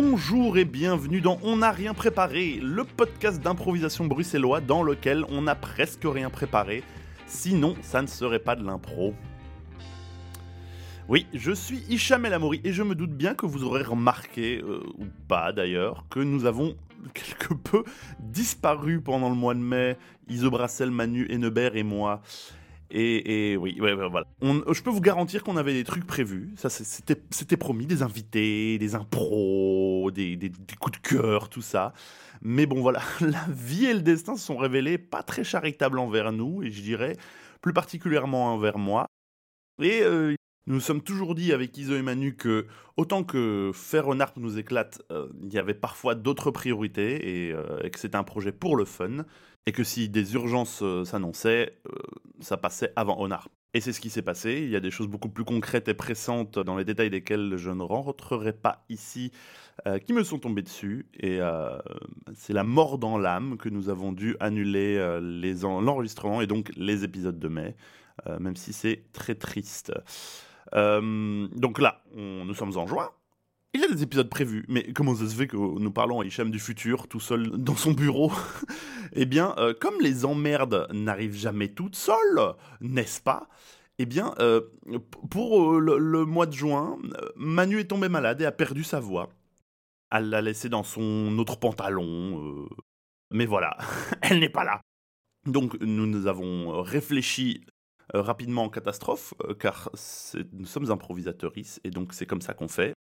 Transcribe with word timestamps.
Bonjour 0.00 0.56
et 0.58 0.64
bienvenue 0.64 1.20
dans 1.20 1.40
On 1.42 1.56
n'a 1.56 1.72
rien 1.72 1.92
préparé, 1.92 2.60
le 2.62 2.84
podcast 2.84 3.42
d'improvisation 3.42 4.04
bruxellois 4.04 4.60
dans 4.60 4.84
lequel 4.84 5.24
on 5.28 5.42
n'a 5.42 5.56
presque 5.56 6.04
rien 6.04 6.30
préparé. 6.30 6.84
Sinon, 7.26 7.74
ça 7.82 8.00
ne 8.00 8.06
serait 8.06 8.38
pas 8.38 8.54
de 8.54 8.64
l'impro. 8.64 9.12
Oui, 11.08 11.26
je 11.34 11.50
suis 11.50 11.78
Hicham 11.88 12.24
El 12.26 12.34
Amouri 12.34 12.60
et 12.62 12.72
je 12.72 12.84
me 12.84 12.94
doute 12.94 13.10
bien 13.10 13.34
que 13.34 13.44
vous 13.44 13.64
aurez 13.64 13.82
remarqué, 13.82 14.62
euh, 14.62 14.84
ou 14.98 15.06
pas 15.26 15.50
d'ailleurs, 15.50 16.04
que 16.08 16.20
nous 16.20 16.44
avons 16.44 16.76
quelque 17.12 17.54
peu 17.54 17.82
disparu 18.20 19.00
pendant 19.00 19.30
le 19.30 19.34
mois 19.34 19.54
de 19.54 19.58
mai, 19.58 19.96
Iso 20.28 20.48
Brassel, 20.48 20.92
Manu 20.92 21.26
Hennebert 21.28 21.74
et 21.74 21.82
moi. 21.82 22.22
Et, 22.90 23.56
oui, 23.58 23.78
voilà. 23.78 24.26
On- 24.40 24.72
je 24.72 24.82
peux 24.82 24.90
vous 24.90 25.00
garantir 25.00 25.44
qu'on 25.44 25.56
avait 25.56 25.74
des 25.74 25.84
trucs 25.84 26.06
prévus. 26.06 26.52
Ça, 26.56 26.68
c'était 26.70 27.56
promis, 27.56 27.86
des 27.86 28.02
invités, 28.02 28.78
des 28.78 28.94
impros, 28.94 30.10
des, 30.10 30.38
coups 30.80 31.00
de 31.00 31.08
cœur, 31.08 31.48
tout 31.48 31.62
ça. 31.62 31.92
Mais 32.40 32.66
bon, 32.66 32.80
voilà, 32.80 33.00
la 33.20 33.44
vie 33.50 33.86
et 33.86 33.94
le 33.94 34.00
destin 34.00 34.36
se 34.36 34.44
sont 34.44 34.56
révélés 34.56 34.96
pas 34.96 35.22
très 35.22 35.44
charitables 35.44 35.98
envers 35.98 36.32
nous, 36.32 36.62
et 36.62 36.70
je 36.70 36.82
dirais 36.82 37.16
plus 37.60 37.72
particulièrement 37.72 38.54
envers 38.54 38.78
moi. 38.78 39.06
Et 39.82 40.02
euh, 40.02 40.34
nous 40.66 40.80
sommes 40.80 41.02
toujours 41.02 41.34
dit 41.34 41.52
avec 41.52 41.76
Iso 41.78 41.96
et 41.96 42.02
Manu 42.02 42.36
que 42.36 42.66
autant 42.96 43.24
que 43.24 43.70
faire 43.74 44.08
un 44.10 44.18
nous 44.36 44.58
éclate, 44.58 45.02
euh, 45.10 45.28
il 45.42 45.52
y 45.52 45.58
avait 45.58 45.74
parfois 45.74 46.14
d'autres 46.14 46.50
priorités 46.50 47.46
et, 47.48 47.52
euh, 47.52 47.78
et 47.82 47.90
que 47.90 47.98
c'était 47.98 48.16
un 48.16 48.24
projet 48.24 48.52
pour 48.52 48.76
le 48.76 48.84
fun. 48.84 49.24
Et 49.66 49.72
que 49.72 49.84
si 49.84 50.08
des 50.08 50.34
urgences 50.34 50.80
euh, 50.82 51.04
s'annonçaient, 51.04 51.78
euh, 51.86 51.92
ça 52.40 52.56
passait 52.56 52.92
avant 52.96 53.20
Honor. 53.20 53.48
Et 53.74 53.80
c'est 53.80 53.92
ce 53.92 54.00
qui 54.00 54.08
s'est 54.08 54.22
passé. 54.22 54.62
Il 54.62 54.70
y 54.70 54.76
a 54.76 54.80
des 54.80 54.90
choses 54.90 55.08
beaucoup 55.08 55.28
plus 55.28 55.44
concrètes 55.44 55.88
et 55.88 55.94
pressantes 55.94 56.58
dans 56.58 56.76
les 56.76 56.84
détails 56.84 57.10
desquelles 57.10 57.56
je 57.56 57.70
ne 57.70 57.82
rentrerai 57.82 58.54
pas 58.54 58.84
ici, 58.88 59.30
euh, 59.86 59.98
qui 59.98 60.14
me 60.14 60.24
sont 60.24 60.38
tombées 60.38 60.62
dessus. 60.62 61.06
Et 61.20 61.38
c'est 62.34 62.54
la 62.54 62.64
mort 62.64 62.96
dans 62.98 63.18
l'âme 63.18 63.58
que 63.58 63.68
nous 63.68 63.90
avons 63.90 64.12
dû 64.12 64.36
annuler 64.40 64.96
l'enregistrement 65.60 66.40
et 66.40 66.46
donc 66.46 66.72
les 66.76 67.04
épisodes 67.04 67.38
de 67.38 67.48
mai, 67.48 67.76
même 68.40 68.56
si 68.56 68.72
c'est 68.72 69.04
très 69.12 69.34
triste. 69.34 69.92
Donc 70.72 71.78
là, 71.78 72.02
nous 72.14 72.54
sommes 72.54 72.76
en 72.78 72.86
juin. 72.86 73.10
Il 73.74 73.82
y 73.82 73.84
a 73.84 73.88
des 73.88 74.02
épisodes 74.02 74.30
prévus, 74.30 74.64
mais 74.68 74.92
comment 74.94 75.14
ça 75.14 75.28
se 75.28 75.34
fait 75.34 75.46
que 75.46 75.56
nous 75.56 75.90
parlons 75.90 76.20
à 76.20 76.24
Hicham 76.24 76.50
du 76.50 76.58
futur 76.58 77.06
tout 77.06 77.20
seul 77.20 77.50
dans 77.50 77.76
son 77.76 77.92
bureau 77.92 78.32
Eh 79.12 79.26
bien, 79.26 79.54
euh, 79.58 79.74
comme 79.78 80.00
les 80.00 80.24
emmerdes 80.24 80.88
n'arrivent 80.92 81.36
jamais 81.36 81.68
toutes 81.68 81.96
seules, 81.96 82.54
n'est-ce 82.80 83.20
pas 83.20 83.48
Eh 83.98 84.06
bien, 84.06 84.34
euh, 84.38 84.62
pour 85.30 85.74
euh, 85.74 85.80
le, 85.80 86.24
mois 86.24 86.46
de 86.46 86.54
juin, 86.54 86.98
Manu 87.36 87.80
est 87.80 87.84
tombée 87.88 88.08
malade 88.08 88.40
et 88.40 88.46
a 88.46 88.52
perdu 88.52 88.84
sa 88.84 89.00
voix. 89.00 89.28
Elle 90.10 90.30
l'a 90.30 90.40
laissée 90.40 90.70
dans 90.70 90.82
son 90.82 91.36
autre 91.38 91.58
pantalon. 91.58 92.68
Mais 93.30 93.44
voilà, 93.44 93.76
elle 94.22 94.40
n'est 94.40 94.48
pas 94.48 94.64
là. 94.64 94.80
Donc, 95.46 95.78
nous 95.80 96.06
nous 96.06 96.26
avons 96.26 96.80
réfléchi 96.80 97.66
rapidement 98.14 98.64
en 98.64 98.70
catastrophe, 98.70 99.34
car 99.60 99.90
nous 100.52 100.64
sommes 100.64 100.90
improvisateuristes, 100.90 101.80
et 101.84 101.90
donc 101.90 102.14
c'est 102.14 102.24
comme 102.24 102.40
ça 102.40 102.54
qu'on 102.54 102.68
fait. 102.68 102.94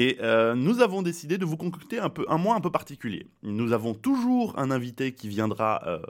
Et 0.00 0.18
euh, 0.20 0.54
nous 0.54 0.80
avons 0.80 1.02
décidé 1.02 1.38
de 1.38 1.44
vous 1.44 1.56
concocter 1.56 1.98
un, 2.00 2.08
peu, 2.10 2.24
un 2.28 2.36
mois 2.38 2.56
un 2.56 2.60
peu 2.60 2.70
particulier. 2.70 3.28
Nous 3.42 3.72
avons 3.72 3.94
toujours 3.94 4.58
un 4.58 4.70
invité 4.72 5.12
qui 5.12 5.28
viendra 5.28 5.82
euh, 5.86 6.00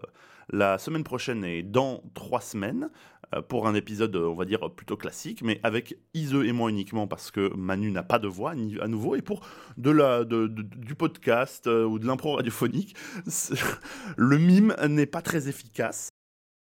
la 0.50 0.78
semaine 0.78 1.04
prochaine 1.04 1.44
et 1.44 1.62
dans 1.62 2.02
trois 2.14 2.40
semaines 2.40 2.88
euh, 3.34 3.42
pour 3.42 3.66
un 3.66 3.74
épisode, 3.74 4.16
on 4.16 4.34
va 4.34 4.46
dire, 4.46 4.70
plutôt 4.74 4.96
classique, 4.96 5.42
mais 5.42 5.60
avec 5.62 5.98
Ise 6.14 6.32
et 6.34 6.52
moi 6.52 6.70
uniquement 6.70 7.06
parce 7.06 7.30
que 7.30 7.54
Manu 7.54 7.90
n'a 7.90 8.02
pas 8.02 8.18
de 8.18 8.28
voix 8.28 8.54
ni- 8.54 8.80
à 8.80 8.88
nouveau. 8.88 9.16
Et 9.16 9.22
pour 9.22 9.40
de 9.76 9.90
la, 9.90 10.24
du 10.24 10.94
podcast 10.94 11.66
ou 11.66 11.98
de 11.98 12.06
l'impro 12.06 12.36
radiophonique, 12.36 12.96
le 14.16 14.38
mime 14.38 14.74
n'est 14.88 15.06
pas 15.06 15.20
très 15.20 15.48
efficace. 15.48 16.08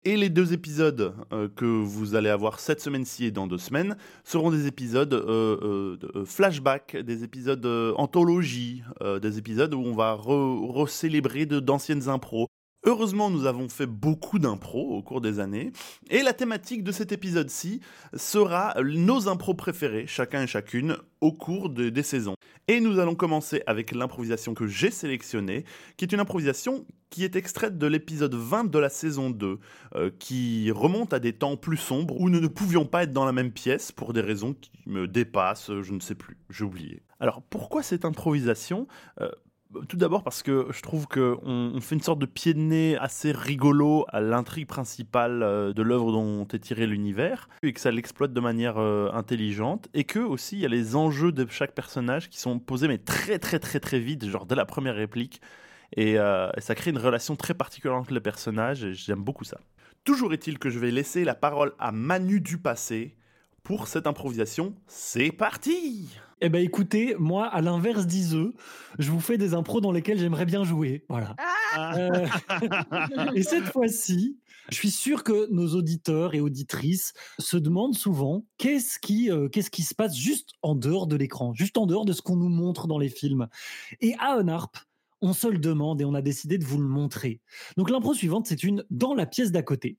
Et 0.08 0.16
les 0.16 0.28
deux 0.28 0.52
épisodes 0.52 1.14
euh, 1.32 1.48
que 1.56 1.64
vous 1.64 2.14
allez 2.14 2.28
avoir 2.28 2.60
cette 2.60 2.80
semaine-ci 2.80 3.24
et 3.24 3.30
dans 3.32 3.48
deux 3.48 3.58
semaines 3.58 3.96
seront 4.22 4.52
des 4.52 4.68
épisodes 4.68 5.12
euh, 5.12 5.98
euh, 6.14 6.24
flashback, 6.24 6.96
des 6.96 7.24
épisodes 7.24 7.66
anthologie, 7.96 8.84
des 9.20 9.38
épisodes 9.38 9.74
où 9.74 9.80
on 9.80 9.94
va 9.94 10.14
re- 10.14 10.70
recélébrer 10.70 11.44
de- 11.44 11.58
d'anciennes 11.58 12.08
impros. 12.08 12.46
Heureusement, 12.88 13.30
nous 13.30 13.46
avons 13.46 13.68
fait 13.68 13.86
beaucoup 13.86 14.38
d'impros 14.38 14.96
au 14.96 15.02
cours 15.02 15.20
des 15.20 15.40
années, 15.40 15.72
et 16.08 16.22
la 16.22 16.32
thématique 16.32 16.84
de 16.84 16.92
cet 16.92 17.10
épisode-ci 17.10 17.80
sera 18.14 18.74
nos 18.80 19.28
impros 19.28 19.54
préférés, 19.54 20.06
chacun 20.06 20.42
et 20.42 20.46
chacune, 20.46 20.96
au 21.20 21.32
cours 21.32 21.68
de- 21.68 21.88
des 21.88 22.04
saisons. 22.04 22.34
Et 22.68 22.78
nous 22.78 23.00
allons 23.00 23.16
commencer 23.16 23.60
avec 23.66 23.90
l'improvisation 23.92 24.54
que 24.54 24.68
j'ai 24.68 24.92
sélectionnée, 24.92 25.64
qui 25.96 26.04
est 26.04 26.12
une 26.12 26.20
improvisation 26.20 26.86
qui 27.10 27.24
est 27.24 27.34
extraite 27.34 27.76
de 27.76 27.86
l'épisode 27.88 28.34
20 28.34 28.70
de 28.70 28.78
la 28.78 28.88
saison 28.88 29.30
2, 29.30 29.58
euh, 29.96 30.10
qui 30.20 30.70
remonte 30.70 31.12
à 31.12 31.18
des 31.18 31.32
temps 31.32 31.56
plus 31.56 31.76
sombres 31.78 32.20
où 32.20 32.28
nous 32.30 32.40
ne 32.40 32.46
pouvions 32.48 32.86
pas 32.86 33.02
être 33.02 33.12
dans 33.12 33.24
la 33.24 33.32
même 33.32 33.50
pièce 33.50 33.90
pour 33.90 34.12
des 34.12 34.20
raisons 34.20 34.54
qui 34.54 34.70
me 34.86 35.08
dépassent, 35.08 35.72
je 35.82 35.92
ne 35.92 36.00
sais 36.00 36.14
plus, 36.14 36.36
j'ai 36.50 36.62
oublié. 36.64 37.02
Alors 37.18 37.42
pourquoi 37.42 37.82
cette 37.82 38.04
improvisation? 38.04 38.86
Euh, 39.20 39.30
tout 39.88 39.96
d'abord 39.96 40.22
parce 40.22 40.42
que 40.42 40.68
je 40.70 40.80
trouve 40.82 41.06
qu'on 41.06 41.38
on 41.44 41.80
fait 41.80 41.94
une 41.94 42.02
sorte 42.02 42.18
de 42.18 42.26
pied 42.26 42.54
de 42.54 42.60
nez 42.60 42.96
assez 42.96 43.32
rigolo 43.32 44.06
à 44.08 44.20
l'intrigue 44.20 44.66
principale 44.66 45.42
euh, 45.42 45.72
de 45.72 45.82
l'œuvre 45.82 46.12
dont 46.12 46.46
est 46.46 46.58
tiré 46.58 46.86
l'univers, 46.86 47.48
et 47.62 47.72
que 47.72 47.80
ça 47.80 47.90
l'exploite 47.90 48.32
de 48.32 48.40
manière 48.40 48.78
euh, 48.78 49.10
intelligente, 49.12 49.88
et 49.94 50.04
que 50.04 50.18
aussi 50.18 50.56
il 50.56 50.60
y 50.60 50.66
a 50.66 50.68
les 50.68 50.96
enjeux 50.96 51.32
de 51.32 51.46
chaque 51.50 51.74
personnage 51.74 52.30
qui 52.30 52.38
sont 52.38 52.58
posés 52.58 52.88
mais 52.88 52.98
très 52.98 53.38
très 53.38 53.58
très 53.58 53.80
très 53.80 53.98
vite, 53.98 54.26
genre 54.26 54.46
dès 54.46 54.54
la 54.54 54.66
première 54.66 54.94
réplique, 54.94 55.40
et, 55.96 56.18
euh, 56.18 56.50
et 56.56 56.60
ça 56.60 56.74
crée 56.74 56.90
une 56.90 56.98
relation 56.98 57.36
très 57.36 57.54
particulière 57.54 57.96
entre 57.96 58.12
les 58.12 58.20
personnages, 58.20 58.84
et 58.84 58.94
j'aime 58.94 59.22
beaucoup 59.22 59.44
ça. 59.44 59.58
Toujours 60.04 60.32
est-il 60.32 60.58
que 60.58 60.70
je 60.70 60.78
vais 60.78 60.90
laisser 60.92 61.24
la 61.24 61.34
parole 61.34 61.72
à 61.78 61.90
Manu 61.90 62.40
du 62.40 62.58
passé 62.58 63.16
pour 63.64 63.88
cette 63.88 64.06
improvisation. 64.06 64.76
C'est 64.86 65.32
parti 65.32 66.08
Eh 66.42 66.50
ben 66.50 66.62
écoutez, 66.62 67.14
moi, 67.18 67.46
à 67.46 67.62
l'inverse 67.62 68.06
d'Iseux, 68.06 68.52
je 68.98 69.10
vous 69.10 69.20
fais 69.20 69.38
des 69.38 69.54
impros 69.54 69.80
dans 69.80 69.90
lesquels 69.90 70.18
j'aimerais 70.18 70.44
bien 70.44 70.64
jouer. 70.64 71.04
Voilà. 71.08 71.34
Euh, 71.78 72.26
et 73.34 73.42
cette 73.42 73.64
fois-ci, 73.64 74.36
je 74.70 74.74
suis 74.74 74.90
sûr 74.90 75.24
que 75.24 75.50
nos 75.50 75.74
auditeurs 75.74 76.34
et 76.34 76.40
auditrices 76.40 77.14
se 77.38 77.56
demandent 77.56 77.94
souvent 77.94 78.44
qu'est-ce 78.58 78.98
qui, 78.98 79.30
euh, 79.30 79.48
qu'est-ce 79.48 79.70
qui 79.70 79.82
se 79.82 79.94
passe 79.94 80.14
juste 80.14 80.50
en 80.60 80.74
dehors 80.74 81.06
de 81.06 81.16
l'écran, 81.16 81.54
juste 81.54 81.78
en 81.78 81.86
dehors 81.86 82.04
de 82.04 82.12
ce 82.12 82.20
qu'on 82.20 82.36
nous 82.36 82.50
montre 82.50 82.86
dans 82.86 82.98
les 82.98 83.08
films. 83.08 83.48
Et 84.02 84.14
à 84.18 84.34
un 84.34 84.48
harp, 84.48 84.76
on 85.22 85.32
se 85.32 85.46
le 85.46 85.58
demande 85.58 86.02
et 86.02 86.04
on 86.04 86.12
a 86.12 86.20
décidé 86.20 86.58
de 86.58 86.66
vous 86.66 86.78
le 86.78 86.86
montrer. 86.86 87.40
Donc 87.78 87.88
l'impro 87.88 88.12
suivante, 88.12 88.46
c'est 88.46 88.62
une 88.62 88.84
dans 88.90 89.14
la 89.14 89.24
pièce 89.24 89.52
d'à 89.52 89.62
côté. 89.62 89.96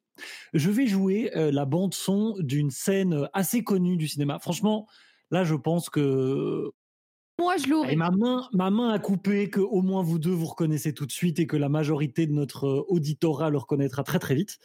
Je 0.54 0.70
vais 0.70 0.86
jouer 0.86 1.32
euh, 1.36 1.52
la 1.52 1.66
bande 1.66 1.96
son 1.96 2.36
d'une 2.38 2.70
scène 2.70 3.28
assez 3.34 3.64
connue 3.64 3.98
du 3.98 4.08
cinéma. 4.08 4.38
Franchement, 4.38 4.88
là, 5.32 5.44
je 5.44 5.56
pense 5.56 5.90
que 5.90 6.72
Moi, 7.40 7.58
je 7.58 7.66
et 7.68 7.70
l'aurais. 7.70 7.96
ma 7.96 8.10
main, 8.12 8.48
ma 8.54 8.72
main 8.72 8.90
a 8.90 8.98
coupé 9.00 9.50
que 9.50 9.60
au 9.60 9.82
moins 9.84 10.02
vous 10.02 10.18
deux 10.20 10.32
vous 10.32 10.48
reconnaissez 10.48 10.94
tout 10.94 11.06
de 11.06 11.12
suite 11.12 11.38
et 11.40 11.46
que 11.46 11.56
la 11.56 11.70
majorité 11.70 12.26
de 12.26 12.32
notre 12.34 12.66
euh, 12.68 12.86
auditorat 12.88 13.50
le 13.52 13.58
reconnaîtra 13.60 14.04
très 14.04 14.18
très 14.20 14.34
vite. 14.34 14.58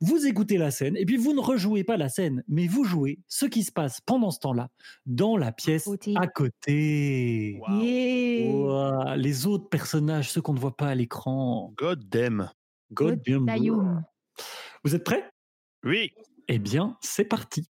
Vous 0.00 0.26
écoutez 0.26 0.56
la 0.56 0.70
scène 0.70 0.96
et 0.96 1.04
puis 1.04 1.16
vous 1.16 1.32
ne 1.32 1.40
rejouez 1.40 1.82
pas 1.82 1.96
la 1.96 2.08
scène, 2.08 2.44
mais 2.46 2.68
vous 2.68 2.84
jouez 2.84 3.18
ce 3.26 3.46
qui 3.46 3.64
se 3.64 3.72
passe 3.72 4.00
pendant 4.00 4.30
ce 4.30 4.38
temps-là 4.40 4.68
dans 5.06 5.36
la 5.36 5.50
pièce 5.50 5.84
côté. 5.84 6.14
à 6.16 6.28
côté. 6.28 7.58
Wow. 7.68 7.82
Yeah. 7.82 9.16
Les 9.16 9.46
autres 9.46 9.68
personnages, 9.68 10.30
ceux 10.30 10.40
qu'on 10.40 10.54
ne 10.54 10.60
voit 10.60 10.76
pas 10.76 10.86
à 10.88 10.94
l'écran. 10.94 11.72
God 11.76 12.08
damn 12.08 12.50
God 12.92 13.20
damn. 13.26 14.04
Vous 14.84 14.94
êtes 14.94 15.04
prêts? 15.04 15.28
Oui 15.84 16.12
Eh 16.48 16.58
bien, 16.58 16.96
c'est 17.00 17.24
parti. 17.24 17.68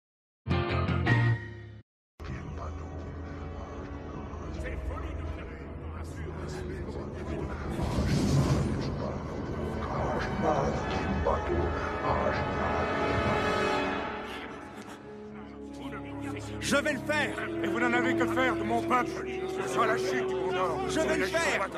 Je 16.60 16.76
vais 16.78 16.94
le 16.94 17.00
faire. 17.00 17.48
Et 17.64 17.68
vous 17.68 17.80
n'en 17.80 17.94
avez 17.94 18.16
que 18.16 18.26
faire 18.26 18.56
de 18.56 18.64
mon 18.64 18.82
peuple. 18.82 19.30
Ce 19.62 19.70
sera 19.70 19.88
la 19.88 19.98
chute 19.98 20.28
du 20.28 20.34
Condor 20.34 20.90
Je 20.90 21.00
vais 21.00 21.18
le 21.18 21.26
faire. 21.26 21.70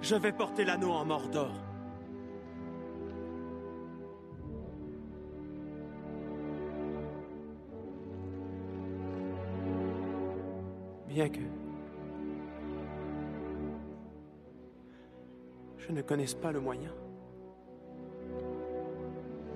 Je 0.00 0.14
vais 0.14 0.32
porter 0.32 0.64
l'anneau 0.64 0.92
en 0.92 1.04
Mordor. 1.04 1.67
Bien 11.18 11.28
que 11.30 11.40
je 15.78 15.90
ne 15.90 16.00
connaisse 16.00 16.34
pas 16.34 16.52
le 16.52 16.60
moyen. 16.60 16.92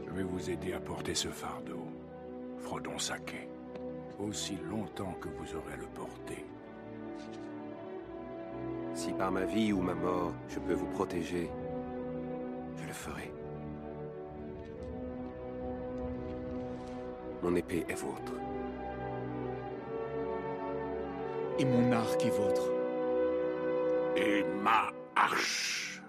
Je 0.05 0.11
vais 0.11 0.25
vous 0.25 0.51
aider 0.51 0.73
à 0.73 0.81
porter 0.81 1.15
ce 1.15 1.29
fardeau. 1.29 1.87
Frodon 2.59 2.99
Sake. 2.99 3.49
Aussi 4.19 4.57
longtemps 4.69 5.15
que 5.21 5.29
vous 5.29 5.55
aurez 5.55 5.77
le 5.77 5.87
porté. 5.95 6.45
Si 8.95 9.13
par 9.13 9.31
ma 9.31 9.45
vie 9.45 9.73
ou 9.73 9.83
ma 9.83 9.95
mort, 9.95 10.33
je 10.49 10.59
peux 10.59 10.75
vous 10.75 10.91
protéger, 10.91 11.49
je 12.77 12.87
le 12.89 12.93
ferai. 12.93 13.33
Mon 17.41 17.55
épée 17.55 17.85
est 17.89 17.95
vôtre. 17.95 18.33
Et 21.63 21.65
mon 21.65 21.93
arc 21.93 22.25
est 22.25 22.31
vôtre. 22.31 22.65
Et 24.17 24.43
ma 24.65 24.91
hache. 25.15 26.03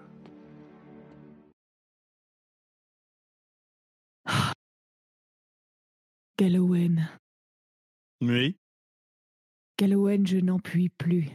Galowen. 6.38 7.08
Oui. 8.20 8.56
Galowen, 9.78 10.26
je 10.26 10.38
n'en 10.38 10.58
puis 10.58 10.88
plus. 10.88 11.30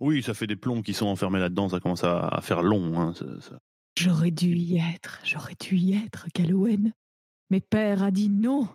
Oui, 0.00 0.22
ça 0.22 0.34
fait 0.34 0.48
des 0.48 0.56
plombs 0.56 0.82
qui 0.82 0.94
sont 0.94 1.06
enfermés 1.06 1.38
là-dedans, 1.38 1.68
ça 1.68 1.78
commence 1.78 2.02
à, 2.02 2.26
à 2.26 2.40
faire 2.40 2.62
long. 2.62 3.00
Hein, 3.00 3.14
ça- 3.14 3.40
ça. 3.40 3.58
J'aurais 3.96 4.32
dû 4.32 4.56
y 4.56 4.78
être, 4.78 5.20
j'aurais 5.24 5.54
dû 5.60 5.76
y 5.76 5.94
être, 5.94 6.26
Galowen. 6.34 6.92
Mais 7.50 7.60
père 7.60 8.02
a 8.02 8.10
dit 8.10 8.28
non. 8.28 8.68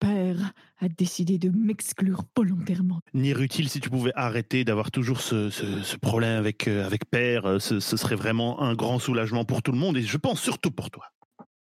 Père 0.00 0.52
a 0.78 0.88
décidé 0.88 1.38
de 1.38 1.50
m'exclure 1.50 2.24
volontairement. 2.36 3.00
Nirutile, 3.14 3.68
si 3.68 3.80
tu 3.80 3.90
pouvais 3.90 4.12
arrêter 4.16 4.64
d'avoir 4.64 4.90
toujours 4.90 5.20
ce, 5.20 5.50
ce- 5.50 5.82
ce 5.82 5.96
problème 5.96 6.38
avec, 6.38 6.66
euh, 6.66 6.84
avec 6.86 7.08
Père, 7.10 7.46
euh, 7.46 7.58
ce, 7.58 7.78
ce 7.80 7.96
serait 7.96 8.16
vraiment 8.16 8.62
un 8.62 8.74
grand 8.74 8.98
soulagement 8.98 9.44
pour 9.44 9.62
tout 9.62 9.72
le 9.72 9.78
monde 9.78 9.96
et 9.98 10.02
je 10.02 10.16
pense 10.16 10.40
surtout 10.40 10.70
pour 10.70 10.90
toi. 10.90 11.04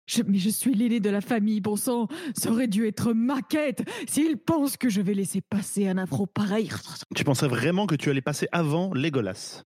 Je- 0.08 0.24
mais 0.26 0.38
je 0.40 0.50
suis 0.50 0.74
l'aîné 0.74 1.00
de 1.00 1.10
la 1.10 1.22
famille, 1.22 1.60
bon 1.62 1.76
sang. 1.76 2.08
Ça 2.36 2.50
aurait 2.52 2.68
dû 2.68 2.88
être 2.88 3.14
ma 3.14 3.42
quête. 3.42 3.84
S'il 4.08 4.38
pense 4.38 4.78
que 4.78 4.90
je 4.90 5.02
vais 5.02 5.14
laisser 5.14 5.42
passer 5.42 5.88
un 5.88 5.98
afro 5.98 6.26
pareil. 6.26 6.70
Tu 7.16 7.24
pensais 7.24 7.48
vraiment 7.48 7.88
que 7.88 7.96
tu 7.96 8.10
allais 8.10 8.22
passer 8.22 8.48
avant 8.52 8.94
Legolas? 8.94 9.64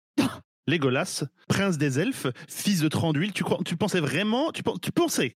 Legolas, 0.67 1.23
prince 1.47 1.77
des 1.77 1.99
elfes, 1.99 2.27
fils 2.49 2.81
de 2.81 2.87
Tranduil, 2.89 3.31
tu, 3.31 3.43
crois, 3.43 3.59
tu 3.63 3.77
pensais 3.77 4.01
vraiment 4.01 4.51
tu 4.51 4.91
pensais 4.91 5.37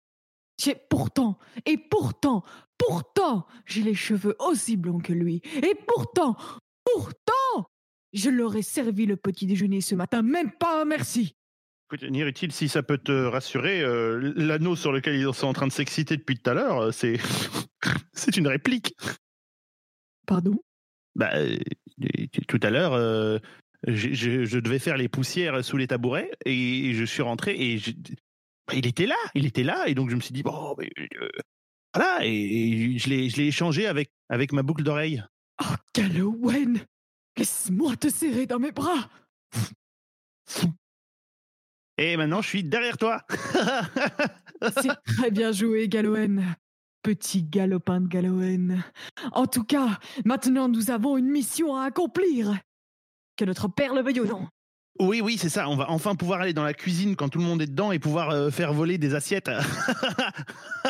J'ai 0.61 0.75
pourtant, 0.91 1.39
et 1.67 1.77
pourtant, 1.79 2.43
pourtant, 2.79 3.47
j'ai 3.67 3.83
les 3.83 3.95
cheveux 3.95 4.35
aussi 4.41 4.77
blonds 4.77 4.99
que 4.99 5.13
lui. 5.13 5.41
Et 5.57 5.75
pourtant, 5.87 6.37
pourtant, 6.85 7.71
je 8.13 8.31
leur 8.31 8.57
ai 8.57 8.63
servi 8.63 9.07
le 9.07 9.17
petit 9.17 9.47
déjeuner 9.47 9.81
ce 9.81 9.95
matin, 9.95 10.23
même 10.23 10.51
pas 10.53 10.83
un 10.83 10.85
merci. 10.85 11.37
Écoute, 11.91 12.11
Nirutile, 12.11 12.53
si 12.53 12.69
ça 12.69 12.83
peut 12.83 12.99
te 12.99 13.13
rassurer, 13.13 13.81
euh, 13.83 14.33
l'anneau 14.37 14.77
sur 14.77 14.93
lequel 14.93 15.15
ils 15.17 15.33
sont 15.35 15.47
en 15.47 15.53
train 15.53 15.67
de 15.67 15.73
s'exciter 15.73 16.17
depuis 16.17 16.37
tout 16.39 16.51
à 16.51 16.55
l'heure, 16.55 16.79
euh, 16.81 16.91
c'est 16.91 17.19
c'est 18.13 18.37
une 18.37 18.49
réplique. 18.49 18.95
Pardon? 20.27 20.57
Bah, 21.15 21.31
euh, 21.35 21.57
tout 22.49 22.61
à 22.63 22.71
l'heure, 22.71 22.93
euh, 22.93 23.39
je, 23.87 24.13
je- 24.13 24.45
je 24.45 24.59
devais 24.59 24.79
faire 24.79 24.97
les 24.97 25.09
poussières 25.09 25.65
sous 25.65 25.77
les 25.77 25.87
tabourets 25.87 26.31
et 26.45 26.93
je 26.95 27.05
suis 27.05 27.23
rentré 27.23 27.55
et 27.57 27.79
bah, 28.69 28.75
il 28.75 28.87
était 28.87 29.07
là, 29.07 29.17
il 29.35 29.47
était 29.47 29.63
là 29.63 29.89
et 29.89 29.95
donc 29.95 30.11
je 30.11 30.15
me 30.15 30.21
suis 30.21 30.33
dit 30.35 30.43
bon, 30.43 30.75
mais, 30.79 30.91
euh, 31.21 31.29
voilà 31.95 32.19
et, 32.23 32.29
et 32.29 32.99
je 32.99 33.09
l'ai 33.09 33.31
je 33.31 33.39
l'ai 33.39 33.47
échangé 33.47 33.87
avec 33.87 34.11
avec 34.29 34.53
ma 34.53 34.63
boucle 34.63 34.83
d'oreille. 34.83 35.25
Oh, 35.63 35.75
Galowen 35.95 36.81
Laisse-moi 37.37 37.97
te 37.97 38.09
serrer 38.09 38.47
dans 38.47 38.59
mes 38.59 38.73
bras 38.73 39.09
Et 41.97 42.17
maintenant 42.17 42.43
je 42.43 42.49
suis 42.49 42.65
derrière 42.65 42.99
toi. 42.99 43.23
C'est 44.83 45.15
très 45.17 45.31
bien 45.31 45.53
joué, 45.53 45.89
Galowen. 45.89 46.57
Petit 47.03 47.45
galopin 47.45 48.01
de 48.01 48.09
Galowen. 48.09 48.85
En 49.33 49.47
tout 49.47 49.65
cas, 49.65 49.99
maintenant 50.25 50.69
nous 50.69 50.91
avons 50.91 51.17
une 51.17 51.31
mission 51.31 51.77
à 51.77 51.85
accomplir. 51.85 52.59
Que 53.37 53.45
notre 53.45 53.69
père 53.69 53.95
le 53.95 54.03
veuille 54.03 54.21
ou 54.21 54.27
non. 54.27 54.49
Oui 55.01 55.21
oui 55.21 55.39
c'est 55.39 55.49
ça, 55.49 55.69
on 55.69 55.77
va 55.77 55.91
enfin 55.91 56.15
pouvoir 56.15 56.41
aller 56.41 56.53
dans 56.53 56.65
la 56.65 56.75
cuisine 56.75 57.17
quand 57.17 57.29
tout 57.29 57.39
le 57.39 57.45
monde 57.45 57.63
est 57.63 57.67
dedans 57.67 57.93
et 57.93 57.99
pouvoir 57.99 58.31
euh, 58.31 58.51
faire 58.51 58.73
voler 58.73 58.99
des 58.99 59.15
assiettes. 59.15 59.51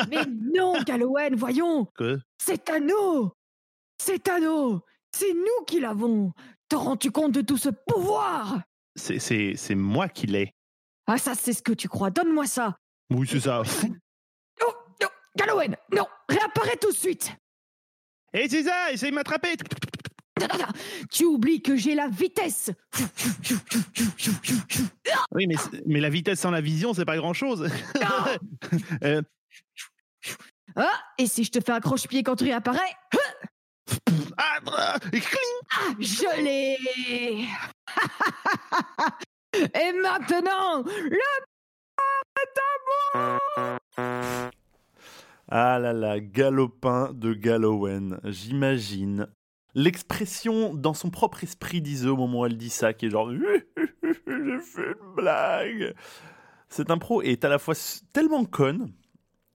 Mais 0.09 0.25
non, 0.53 0.81
Galowen, 0.83 1.35
voyons 1.35 1.85
Que? 1.97 2.19
C'est 2.37 2.69
à 2.69 2.79
nous 2.79 3.31
C'est 4.01 4.27
à 4.29 4.39
nous 4.39 4.79
C'est 5.15 5.33
nous 5.33 5.65
qui 5.67 5.79
l'avons 5.79 6.31
Te 6.69 6.75
rends-tu 6.75 7.11
compte 7.11 7.31
de 7.33 7.41
tout 7.41 7.57
ce 7.57 7.69
pouvoir? 7.87 8.61
C'est 8.95 9.19
c'est 9.19 9.53
c'est 9.55 9.75
moi 9.75 10.09
qui 10.09 10.27
l'ai. 10.27 10.53
Ah, 11.07 11.17
ça, 11.17 11.33
c'est 11.33 11.53
ce 11.53 11.63
que 11.63 11.73
tu 11.73 11.87
crois. 11.87 12.11
Donne-moi 12.11 12.45
ça 12.45 12.77
Oui 13.09 13.27
c'est 13.29 13.39
ça. 13.39 13.63
Non, 14.61 14.67
non, 15.01 15.07
Galowen, 15.35 15.75
non 15.95 16.05
Réapparais 16.27 16.77
tout 16.79 16.91
de 16.91 16.95
suite 16.97 17.33
Et 18.33 18.47
c'est 18.49 18.63
ça, 18.63 18.91
essaye 18.91 19.09
de 19.09 19.15
m'attraper. 19.15 19.55
Tu 21.11 21.25
oublies 21.25 21.61
que 21.61 21.75
j'ai 21.75 21.95
la 21.95 22.07
vitesse. 22.07 22.71
Oui, 25.31 25.47
mais, 25.47 25.55
mais 25.85 25.99
la 25.99 26.09
vitesse 26.09 26.39
sans 26.39 26.51
la 26.51 26.61
vision, 26.61 26.93
c'est 26.93 27.05
pas 27.05 27.17
grand 27.17 27.33
chose. 27.33 27.69
Euh, 29.03 29.21
Ah, 30.75 30.99
et 31.17 31.27
si 31.27 31.43
je 31.43 31.51
te 31.51 31.59
fais 31.59 31.71
un 31.71 31.79
croche-pied 31.79 32.23
quand 32.23 32.35
tu 32.35 32.43
réapparais 32.43 32.93
ah, 34.37 34.59
ah, 34.67 34.97
et 35.11 35.19
cling. 35.19 35.41
Ah, 35.71 35.93
je 35.99 36.43
l'ai. 36.43 36.77
Et 39.53 39.91
maintenant, 40.01 40.83
le 40.83 41.19
Ah 45.49 45.79
là 45.79 45.93
là, 45.93 46.19
galopin 46.19 47.11
de 47.13 47.33
Galowen, 47.33 48.19
j'imagine. 48.23 49.27
L'expression 49.75 50.73
dans 50.73 50.93
son 50.93 51.09
propre 51.09 51.43
esprit 51.43 51.81
disait 51.81 52.09
au 52.09 52.17
moment 52.17 52.41
où 52.41 52.45
elle 52.45 52.57
dit 52.57 52.69
ça, 52.69 52.93
qui 52.93 53.05
est 53.05 53.09
genre 53.09 53.31
J'ai 54.03 54.59
fait 54.59 54.87
une 54.87 55.15
blague. 55.15 55.95
Cette 56.69 56.91
impro 56.91 57.21
est 57.21 57.45
à 57.45 57.49
la 57.49 57.59
fois 57.59 57.75
tellement 58.13 58.45
conne 58.45 58.91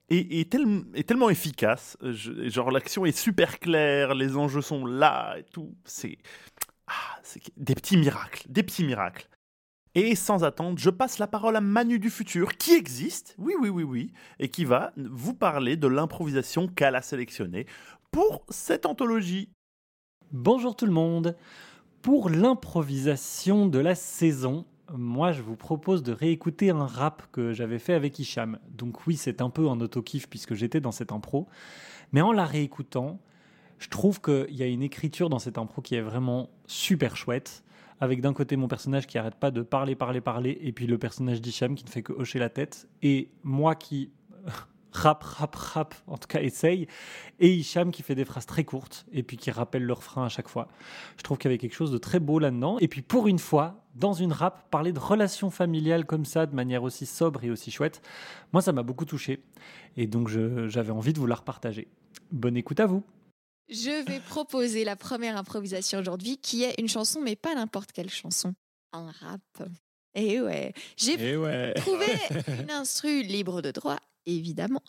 et, 0.09 0.39
et 0.41 0.45
tel- 0.49 0.83
et 0.93 1.03
tellement 1.03 1.29
efficace. 1.29 1.97
Je- 2.01 2.49
genre 2.49 2.71
l'action 2.71 3.05
est 3.05 3.17
super 3.17 3.59
claire, 3.59 4.15
les 4.15 4.37
enjeux 4.37 4.61
sont 4.61 4.85
là 4.85 5.35
et 5.37 5.43
tout. 5.43 5.75
C'est 5.85 6.17
ah, 6.87 7.19
des 7.57 7.75
petits 7.75 7.97
miracles, 7.97 8.45
des 8.49 8.63
petits 8.63 8.83
miracles. 8.85 9.27
Et 9.95 10.15
sans 10.15 10.43
attendre, 10.43 10.77
je 10.77 10.89
passe 10.89 11.19
la 11.19 11.27
parole 11.27 11.55
à 11.55 11.61
Manu 11.61 11.99
du 11.99 12.09
futur, 12.09 12.57
qui 12.57 12.73
existe, 12.73 13.33
oui, 13.37 13.53
oui, 13.61 13.69
oui, 13.69 13.83
oui, 13.83 14.13
et 14.39 14.49
qui 14.49 14.65
va 14.65 14.91
vous 14.97 15.33
parler 15.33 15.77
de 15.77 15.87
l'improvisation 15.87 16.67
qu'elle 16.67 16.95
a 16.95 17.01
sélectionnée 17.01 17.65
pour 18.11 18.45
cette 18.49 18.85
anthologie. 18.85 19.49
Bonjour 20.31 20.75
tout 20.75 20.87
le 20.87 20.91
monde. 20.91 21.35
Pour 22.01 22.31
l'improvisation 22.31 23.67
de 23.67 23.77
la 23.77 23.93
saison, 23.93 24.65
moi 24.91 25.31
je 25.31 25.43
vous 25.43 25.55
propose 25.55 26.01
de 26.01 26.13
réécouter 26.13 26.71
un 26.71 26.87
rap 26.87 27.23
que 27.31 27.53
j'avais 27.53 27.77
fait 27.77 27.93
avec 27.93 28.17
Hicham. 28.17 28.57
Donc 28.71 29.05
oui, 29.05 29.17
c'est 29.17 29.39
un 29.39 29.51
peu 29.51 29.69
un 29.69 29.79
auto-kiff 29.79 30.27
puisque 30.27 30.55
j'étais 30.55 30.81
dans 30.81 30.91
cette 30.91 31.11
impro. 31.11 31.47
Mais 32.11 32.21
en 32.21 32.31
la 32.31 32.43
réécoutant, 32.43 33.19
je 33.77 33.87
trouve 33.87 34.19
qu'il 34.19 34.55
y 34.55 34.63
a 34.63 34.65
une 34.65 34.81
écriture 34.81 35.29
dans 35.29 35.39
cette 35.39 35.59
impro 35.59 35.83
qui 35.83 35.93
est 35.93 36.01
vraiment 36.01 36.49
super 36.65 37.15
chouette. 37.15 37.63
Avec 38.01 38.19
d'un 38.19 38.33
côté 38.33 38.57
mon 38.57 38.67
personnage 38.67 39.05
qui 39.05 39.19
arrête 39.19 39.35
pas 39.35 39.51
de 39.51 39.61
parler, 39.61 39.95
parler, 39.95 40.21
parler, 40.21 40.57
et 40.61 40.71
puis 40.71 40.87
le 40.87 40.97
personnage 40.97 41.39
d'Hicham 41.39 41.75
qui 41.75 41.85
ne 41.85 41.89
fait 41.89 42.03
que 42.03 42.13
hocher 42.13 42.39
la 42.39 42.49
tête, 42.49 42.89
et 43.03 43.29
moi 43.43 43.75
qui 43.75 44.09
rap, 44.95 45.23
rap, 45.23 45.55
rap, 45.55 45.95
en 46.07 46.17
tout 46.17 46.27
cas 46.27 46.41
essaye, 46.41 46.87
et 47.39 47.53
Hicham 47.53 47.91
qui 47.91 48.01
fait 48.01 48.15
des 48.15 48.25
phrases 48.25 48.45
très 48.45 48.63
courtes, 48.63 49.05
et 49.11 49.23
puis 49.23 49.37
qui 49.37 49.51
rappelle 49.51 49.83
le 49.83 49.93
refrain 49.93 50.25
à 50.25 50.29
chaque 50.29 50.47
fois. 50.47 50.67
Je 51.17 51.23
trouve 51.23 51.37
qu'il 51.37 51.49
y 51.49 51.53
avait 51.53 51.57
quelque 51.57 51.75
chose 51.75 51.91
de 51.91 51.97
très 51.97 52.19
beau 52.19 52.39
là-dedans. 52.39 52.77
Et 52.79 52.87
puis 52.87 53.01
pour 53.01 53.27
une 53.27 53.39
fois, 53.39 53.83
dans 53.95 54.13
une 54.13 54.31
rap, 54.31 54.69
parler 54.69 54.91
de 54.93 54.99
relations 54.99 55.49
familiales 55.49 56.05
comme 56.05 56.25
ça, 56.25 56.45
de 56.45 56.55
manière 56.55 56.83
aussi 56.83 57.05
sobre 57.05 57.43
et 57.43 57.51
aussi 57.51 57.71
chouette, 57.71 58.01
moi 58.53 58.61
ça 58.61 58.71
m'a 58.71 58.83
beaucoup 58.83 59.05
touché. 59.05 59.43
Et 59.97 60.07
donc 60.07 60.27
j'avais 60.27 60.91
envie 60.91 61.13
de 61.13 61.19
vous 61.19 61.27
la 61.27 61.35
repartager. 61.35 61.87
Bonne 62.31 62.57
écoute 62.57 62.79
à 62.79 62.85
vous. 62.85 63.03
Je 63.69 64.05
vais 64.05 64.19
proposer 64.19 64.83
la 64.83 64.95
première 64.95 65.37
improvisation 65.37 65.99
aujourd'hui, 65.99 66.37
qui 66.37 66.63
est 66.63 66.75
une 66.79 66.87
chanson, 66.87 67.19
mais 67.21 67.35
pas 67.35 67.55
n'importe 67.55 67.91
quelle 67.91 68.09
chanson. 68.09 68.53
Un 68.93 69.11
rap. 69.11 69.41
Et 70.13 70.39
ouais, 70.39 70.71
j'ai 70.95 71.31
Et 71.31 71.35
ouais. 71.35 71.73
trouvé 71.73 72.05
une 72.61 72.71
instru 72.71 73.21
libre 73.23 73.61
de 73.61 73.71
droit, 73.71 73.97
évidemment, 74.25 74.81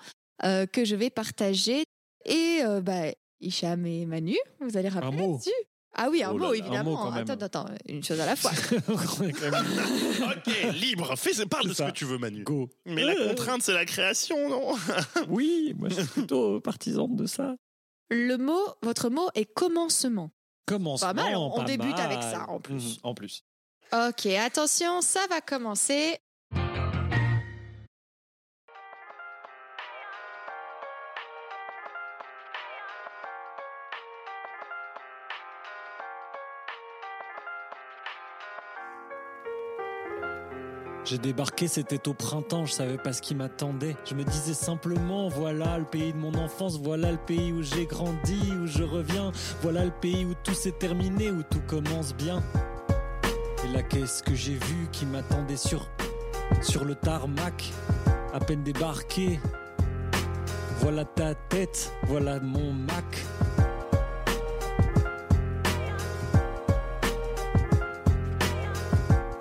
euh, 0.45 0.67
que 0.67 0.85
je 0.85 0.97
vais 0.97 1.11
partager. 1.11 1.85
Et 2.25 2.61
euh, 2.65 2.81
bah, 2.81 3.13
Hicham 3.41 3.87
et 3.87 4.07
Manu, 4.07 4.37
vous 4.61 4.77
allez 4.77 4.89
rappeler 4.89 5.17
mot. 5.17 5.33
là-dessus? 5.33 5.51
Ah 5.99 6.09
oui, 6.11 6.23
un 6.23 6.31
Oh 6.33 6.37
là 6.39 6.47
mot, 6.49 6.53
là, 6.53 6.59
un 6.59 6.63
mot 6.63 6.67
évidemment. 6.67 7.11
même. 7.11 7.31
attends, 7.31 7.47
attends, 7.47 7.67
une 7.89 8.05
chose 8.05 8.21
à 8.21 8.27
la 8.27 8.37
fois. 8.37 8.51
Ok, 8.89 10.73
libre, 10.75 11.17
fais, 11.17 11.47
parle 11.47 11.65
de 11.65 11.69
ce 11.71 11.75
ça. 11.77 11.87
que 11.87 11.93
tu 11.97 12.05
veux, 12.05 12.19
Manu. 12.19 12.43
Go. 12.45 12.69
Mais 12.85 13.03
la 13.05 13.13
Euh, 13.15 13.29
contrainte, 13.29 13.63
c'est 13.63 13.73
la 13.73 13.85
création, 13.87 14.49
non? 14.49 14.75
Oui, 15.29 15.75
moi 15.79 15.89
je 15.89 15.95
suis 16.01 16.07
plutôt 16.07 16.61
partisan 16.61 17.09
de 17.09 17.27
ça. 17.27 17.57
Le 18.11 18.37
mot, 18.37 18.61
votre 18.83 19.09
mot 19.09 19.29
est 19.35 19.47
commencement. 19.47 20.31
Commencement. 20.67 21.09
Pas 21.09 21.15
mal, 21.15 21.37
on- 21.37 21.51
pas 21.57 21.65
débute 21.65 21.99
avec 21.99 22.23
ça, 22.23 22.45
en 22.51 22.61
plus. 22.61 22.75
Mhm, 22.97 22.97
en 23.03 23.15
plus. 23.15 23.43
Ok, 23.93 24.27
attention, 24.27 25.01
ça 25.01 25.21
va 25.31 25.41
commencer. 25.41 26.19
J'ai 41.07 41.19
débarqué, 41.19 41.69
c'était 41.69 42.09
au 42.09 42.15
printemps, 42.15 42.67
je 42.67 42.73
savais 42.73 42.99
pas 42.99 43.13
ce 43.13 43.23
qui 43.23 43.37
m'attendait. 43.37 43.97
Je 44.05 44.17
me 44.17 44.25
disais 44.25 44.55
simplement, 44.55 45.29
voilà 45.29 45.79
le 45.79 45.85
pays 45.85 46.13
de 46.13 46.19
mon 46.19 46.35
enfance, 46.35 46.81
voilà 46.83 47.13
le 47.13 47.17
pays 47.17 47.53
où 47.53 47.63
j'ai 47.63 47.87
grandi, 47.87 48.37
où 48.61 48.67
je 48.67 48.83
reviens, 48.83 49.31
voilà 49.63 49.85
le 49.85 49.93
pays 49.93 50.25
où 50.25 50.35
tout 50.43 50.53
s'est 50.53 50.73
terminé, 50.73 51.31
où 51.31 51.45
tout 51.45 51.63
commence 51.69 52.13
bien. 52.13 52.43
Et 53.65 53.69
là, 53.73 53.85
qu'est-ce 53.85 54.21
que 54.21 54.35
j'ai 54.35 54.55
vu 54.55 54.89
qui 54.91 55.07
m'attendait 55.07 55.57
sur, 55.57 55.87
sur 56.61 56.85
le 56.85 56.97
tarmac, 56.97 57.73
à 58.35 58.41
peine 58.41 58.65
débarqué. 58.65 59.39
Voilà 60.81 61.05
ta 61.05 61.37
tête, 61.37 61.93
voilà 62.09 62.41
mon 62.41 62.73
Mac. 62.73 63.25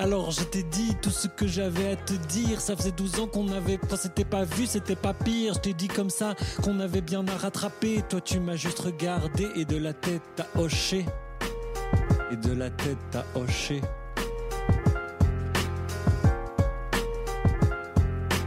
Alors 0.06 0.30
je 0.30 0.44
t'ai 0.44 0.62
dit 0.62 0.96
tout 1.02 1.10
ce 1.10 1.28
que 1.28 1.48
j'avais 1.48 1.94
à 1.94 1.96
te 1.96 2.14
dire. 2.14 2.62
Ça 2.62 2.76
faisait 2.76 2.92
12 2.92 3.22
ans 3.22 3.28
qu'on 3.28 3.52
avait. 3.52 3.80
Enfin, 3.84 3.96
c'était 3.96 4.24
pas 4.24 4.44
vu, 4.44 4.68
c'était 4.68 4.96
pas 4.96 5.16
pire. 5.16 5.56
Je 5.56 5.60
t'ai 5.62 5.74
dit 5.74 5.88
comme 5.88 6.12
ça 6.12 6.36
qu'on 6.62 6.80
avait 6.80 7.02
bien 7.02 7.28
à 7.28 7.36
rattraper. 7.36 8.04
Toi, 8.08 8.22
tu 8.22 8.40
m'as 8.40 8.56
juste 8.56 8.78
regardé 8.78 9.48
et 9.56 9.66
de 9.66 9.78
la 9.78 9.94
tête 9.94 10.22
t'as 10.36 10.46
hoché. 10.60 11.08
Et 12.32 12.36
de 12.36 12.54
la 12.54 12.70
tête 12.70 13.00
t'as 13.10 13.24
hoché. 13.34 13.82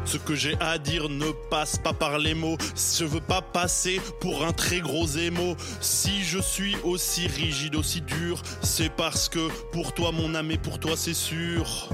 Ce 0.09 0.17
que 0.17 0.35
j'ai 0.35 0.57
à 0.59 0.79
dire 0.79 1.11
ne 1.11 1.33
passe 1.51 1.77
pas 1.77 1.93
par 1.93 2.19
les 2.19 2.33
mots. 2.33 2.57
Je 2.99 3.05
veux 3.05 3.21
pas 3.21 3.43
passer 3.43 4.01
pour 4.21 4.43
un 4.43 4.55
très 4.55 4.81
gros 4.81 5.07
émo. 5.07 5.55
Si 5.83 6.25
je 6.25 6.39
suis 6.39 6.77
aussi 6.83 7.27
rigide, 7.27 7.77
aussi 7.77 8.01
dur, 8.01 8.41
c'est 8.63 8.89
parce 8.89 9.29
que 9.29 9.51
pour 9.71 9.93
toi 9.93 10.11
mon 10.11 10.35
âme 10.35 10.51
et 10.51 10.57
pour 10.57 10.81
toi 10.81 10.93
c'est 10.97 11.13
sûr. 11.13 11.91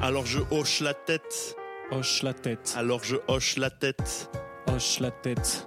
Alors 0.00 0.24
je 0.24 0.38
hoche 0.52 0.80
la 0.82 0.94
tête. 0.94 1.56
Hoche 1.90 2.22
la 2.22 2.32
tête. 2.32 2.74
Alors 2.76 3.02
je 3.02 3.16
hoche 3.26 3.56
la 3.56 3.70
tête. 3.70 4.30
Hoche 4.68 5.00
la 5.00 5.10
tête. 5.10 5.66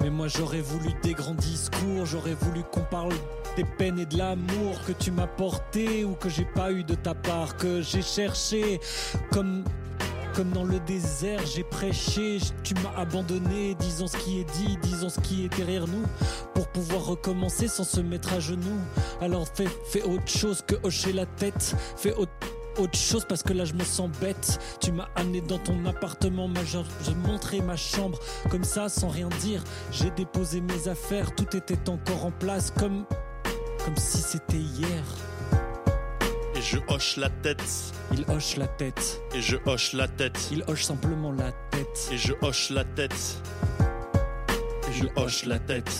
Mais 0.00 0.10
moi 0.10 0.28
j'aurais 0.28 0.60
voulu 0.60 0.90
des 1.02 1.14
grands 1.14 1.34
discours, 1.34 2.06
j'aurais 2.06 2.34
voulu 2.34 2.62
qu'on 2.62 2.84
parle 2.84 3.12
des 3.56 3.64
peines 3.64 3.98
et 3.98 4.06
de 4.06 4.16
l'amour 4.16 4.80
que 4.86 4.92
tu 4.92 5.10
m'as 5.10 5.26
porté 5.26 6.04
ou 6.04 6.14
que 6.14 6.28
j'ai 6.28 6.44
pas 6.44 6.70
eu 6.70 6.84
de 6.84 6.94
ta 6.94 7.14
part, 7.14 7.56
que 7.56 7.82
j'ai 7.82 8.02
cherché 8.02 8.80
comme 9.30 9.64
comme 10.34 10.50
dans 10.50 10.64
le 10.64 10.80
désert, 10.80 11.40
j'ai 11.46 11.64
prêché, 11.64 12.38
tu 12.62 12.74
m'as 12.74 13.00
abandonné, 13.00 13.74
disons 13.74 14.06
ce 14.06 14.16
qui 14.16 14.40
est 14.40 14.44
dit, 14.44 14.78
disons 14.82 15.08
ce 15.08 15.20
qui 15.20 15.44
est 15.44 15.48
derrière 15.56 15.86
nous, 15.86 16.04
pour 16.54 16.68
pouvoir 16.68 17.04
recommencer 17.04 17.68
sans 17.68 17.84
se 17.84 18.00
mettre 18.00 18.32
à 18.32 18.40
genoux. 18.40 18.80
Alors 19.20 19.46
fais, 19.52 19.68
fais 19.86 20.02
autre 20.02 20.28
chose 20.28 20.62
que 20.66 20.76
hocher 20.82 21.12
la 21.12 21.26
tête, 21.26 21.74
fais 21.96 22.14
autre 22.14 22.98
chose 22.98 23.24
parce 23.28 23.42
que 23.42 23.52
là 23.52 23.64
je 23.64 23.74
me 23.74 23.84
sens 23.84 24.10
bête. 24.20 24.58
Tu 24.80 24.92
m'as 24.92 25.08
amené 25.16 25.40
dans 25.40 25.58
ton 25.58 25.84
appartement 25.86 26.48
majeur, 26.48 26.84
je 27.04 27.12
montrais 27.12 27.60
ma 27.60 27.76
chambre 27.76 28.18
comme 28.50 28.64
ça 28.64 28.88
sans 28.88 29.08
rien 29.08 29.28
dire. 29.40 29.62
J'ai 29.92 30.10
déposé 30.10 30.60
mes 30.60 30.88
affaires, 30.88 31.34
tout 31.34 31.56
était 31.56 31.88
encore 31.88 32.24
en 32.24 32.32
place 32.32 32.70
comme 32.70 33.04
comme 33.84 33.96
si 33.96 34.18
c'était 34.18 34.56
hier. 34.56 35.02
Et 36.60 36.62
je 36.62 36.76
hoche 36.88 37.16
la 37.16 37.30
tête. 37.30 37.62
Il 38.12 38.26
hoche 38.28 38.56
la 38.58 38.66
tête. 38.66 39.22
Et 39.34 39.40
je 39.40 39.56
hoche 39.64 39.94
la 39.94 40.06
tête. 40.06 40.50
Il 40.52 40.62
hoche 40.68 40.82
simplement 40.82 41.32
la 41.32 41.52
tête. 41.70 42.10
Et 42.12 42.18
je 42.18 42.34
hoche 42.42 42.68
la 42.68 42.84
tête. 42.84 43.40
Et 43.80 44.92
je 44.92 45.06
hoche 45.16 45.46
la 45.46 45.58
tête. 45.58 45.90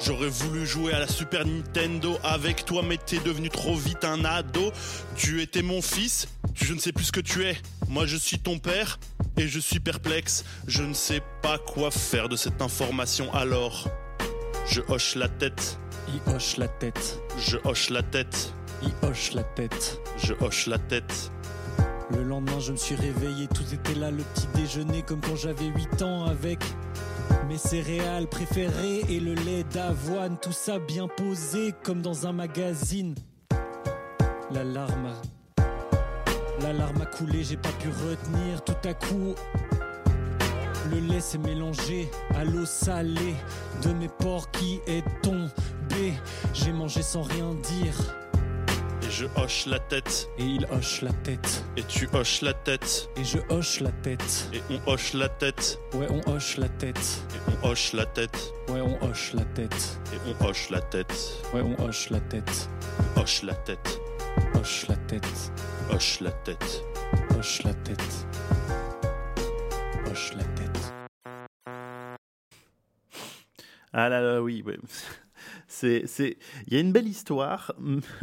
J'aurais 0.00 0.30
voulu 0.30 0.64
jouer 0.64 0.94
à 0.94 1.00
la 1.00 1.06
Super 1.06 1.44
Nintendo 1.44 2.16
avec 2.24 2.64
toi, 2.64 2.82
mais 2.82 2.96
t'es 2.96 3.18
devenu 3.18 3.50
trop 3.50 3.76
vite 3.76 4.02
un 4.06 4.24
ado. 4.24 4.72
Tu 5.14 5.42
étais 5.42 5.60
mon 5.60 5.82
fils, 5.82 6.26
je 6.54 6.72
ne 6.72 6.78
sais 6.78 6.92
plus 6.92 7.04
ce 7.04 7.12
que 7.12 7.20
tu 7.20 7.44
es. 7.44 7.58
Moi, 7.86 8.06
je 8.06 8.16
suis 8.16 8.38
ton 8.38 8.58
père 8.58 8.98
et 9.36 9.46
je 9.46 9.60
suis 9.60 9.80
perplexe. 9.80 10.46
Je 10.66 10.84
ne 10.84 10.94
sais 10.94 11.20
pas 11.42 11.58
quoi 11.58 11.90
faire 11.90 12.30
de 12.30 12.36
cette 12.36 12.62
information 12.62 13.30
alors. 13.34 13.88
Je 14.70 14.80
hoche 14.88 15.16
la 15.16 15.28
tête. 15.28 15.78
Il 16.08 16.34
hoche 16.34 16.56
la 16.56 16.68
tête. 16.68 17.20
Je 17.38 17.58
hoche 17.64 17.90
la 17.90 18.02
tête. 18.02 18.54
Il 18.82 18.92
hoche 19.02 19.32
la 19.32 19.42
tête. 19.42 20.00
Je 20.18 20.34
hoche 20.40 20.66
la 20.66 20.78
tête. 20.78 21.30
Le 22.10 22.22
lendemain, 22.22 22.60
je 22.60 22.72
me 22.72 22.76
suis 22.76 22.94
réveillé, 22.94 23.48
tout 23.48 23.64
était 23.72 23.98
là, 23.98 24.10
le 24.10 24.22
petit 24.22 24.46
déjeuner 24.54 25.02
comme 25.02 25.20
quand 25.20 25.34
j'avais 25.34 25.66
8 25.66 26.02
ans 26.02 26.24
avec 26.26 26.60
mes 27.48 27.58
céréales 27.58 28.28
préférées 28.28 29.00
et 29.08 29.18
le 29.18 29.34
lait 29.34 29.64
d'avoine, 29.72 30.38
tout 30.38 30.52
ça 30.52 30.78
bien 30.78 31.08
posé 31.08 31.74
comme 31.82 32.02
dans 32.02 32.26
un 32.26 32.32
magazine. 32.32 33.14
La 34.52 34.62
larme, 34.62 35.12
la 36.60 36.72
larme 36.72 37.02
a 37.02 37.06
coulé, 37.06 37.42
j'ai 37.42 37.56
pas 37.56 37.72
pu 37.80 37.88
retenir 37.88 38.62
tout 38.64 38.88
à 38.88 38.94
coup. 38.94 39.34
Le 40.90 41.00
lait 41.00 41.20
s'est 41.20 41.38
mélangé 41.38 42.08
à 42.36 42.44
l'eau 42.44 42.64
salée 42.64 43.34
de 43.82 43.92
mes 43.92 44.08
porcs 44.08 44.50
qui 44.52 44.80
est 44.86 45.04
tombé. 45.22 46.12
J'ai 46.54 46.72
mangé 46.72 47.02
sans 47.02 47.22
rien 47.22 47.54
dire. 47.54 47.94
Et 49.16 49.20
je 49.20 49.40
hoche 49.40 49.64
la 49.66 49.78
tête. 49.78 50.28
Et 50.38 50.44
il 50.44 50.66
hoche 50.70 51.00
la 51.00 51.12
tête. 51.12 51.64
Et 51.76 51.82
tu 51.84 52.06
hoches 52.12 52.42
la 52.42 52.52
tête. 52.52 53.08
Et 53.16 53.24
je 53.24 53.38
hoche 53.48 53.80
la 53.80 53.90
tête. 53.90 54.50
Et 54.52 54.60
on 54.68 54.90
hoche 54.90 55.14
la 55.14 55.30
tête. 55.30 55.78
Ouais, 55.94 56.06
on 56.10 56.30
hoche 56.30 56.58
la 56.58 56.68
tête. 56.68 57.22
Et 57.34 57.50
on 57.50 57.68
hoche 57.68 57.94
la 57.94 58.04
tête. 58.04 58.52
Ouais, 58.68 58.82
on 58.82 59.02
hoche 59.02 59.32
la 59.32 59.44
tête. 59.44 59.98
Et 60.12 60.18
on 60.26 60.44
hoche 60.44 60.68
la 60.68 60.80
tête. 60.80 61.14
Ouais, 61.54 61.62
on 61.62 61.82
hoche 61.82 62.10
la 62.10 62.20
tête. 62.20 62.68
Hoche 63.16 63.42
la 63.42 63.54
tête. 63.54 64.00
Hoche 64.54 64.86
la 64.88 64.96
tête. 64.96 65.52
Hoche 65.90 66.20
la 66.20 66.30
tête. 66.32 66.82
Hoche 67.38 67.62
la 67.62 67.72
tête. 67.72 68.26
Hoche 70.10 70.34
la 70.34 70.44
tête. 70.44 70.92
Ah 73.94 74.10
là 74.10 74.20
là, 74.20 74.42
oui. 74.42 74.62
C'est, 75.68 76.06
c'est, 76.06 76.38
il 76.66 76.74
y 76.74 76.76
a 76.76 76.80
une 76.80 76.92
belle 76.92 77.08
histoire, 77.08 77.72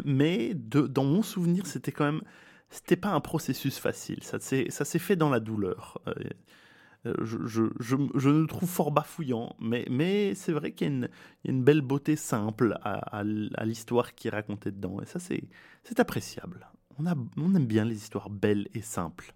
mais 0.06 0.54
dans 0.54 1.04
mon 1.04 1.22
souvenir, 1.22 1.66
c'était 1.66 1.92
quand 1.92 2.06
même, 2.06 2.22
c'était 2.70 2.96
pas 2.96 3.10
un 3.10 3.20
processus 3.20 3.78
facile. 3.78 4.24
Ça 4.24 4.40
s'est, 4.40 4.68
ça 4.70 4.86
s'est 4.86 5.00
fait 5.00 5.16
dans 5.16 5.30
la 5.30 5.40
douleur. 5.40 6.02
Euh, 6.08 7.14
je, 7.22 7.38
je, 7.46 7.64
je, 7.82 7.98
je 8.16 8.30
le 8.30 8.48
trouve 8.48 8.70
fort 8.70 8.92
bafouillant, 8.92 9.58
mais, 9.60 9.86
mais 9.90 10.36
c'est 10.36 10.54
vrai 10.54 10.72
qu'il 10.72 10.88
y 10.88 10.90
a, 10.90 10.94
une, 10.94 11.10
une 11.44 11.62
belle 11.62 11.82
beauté 11.82 12.16
simple 12.16 12.78
à, 12.82 13.18
à, 13.18 13.20
à 13.20 13.66
l'histoire 13.66 14.16
qui 14.16 14.30
est 14.30 14.32
racontée 14.32 14.72
dedans. 14.72 15.02
Et 15.02 15.06
ça, 15.06 15.20
c'est, 15.20 15.44
c'est 15.84 16.00
appréciable. 16.00 16.66
On, 16.98 17.06
a, 17.06 17.16
on 17.36 17.54
aime 17.56 17.68
bien 17.68 17.84
les 17.84 17.98
histoires 17.98 18.30
belles 18.30 18.70
et 18.74 18.82
simples, 18.82 19.34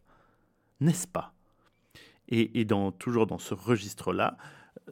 n'est-ce 0.79 1.07
pas? 1.07 1.33
Et, 2.29 2.59
et 2.59 2.63
dans, 2.63 2.93
toujours 2.93 3.27
dans 3.27 3.37
ce 3.37 3.53
registre-là, 3.53 4.37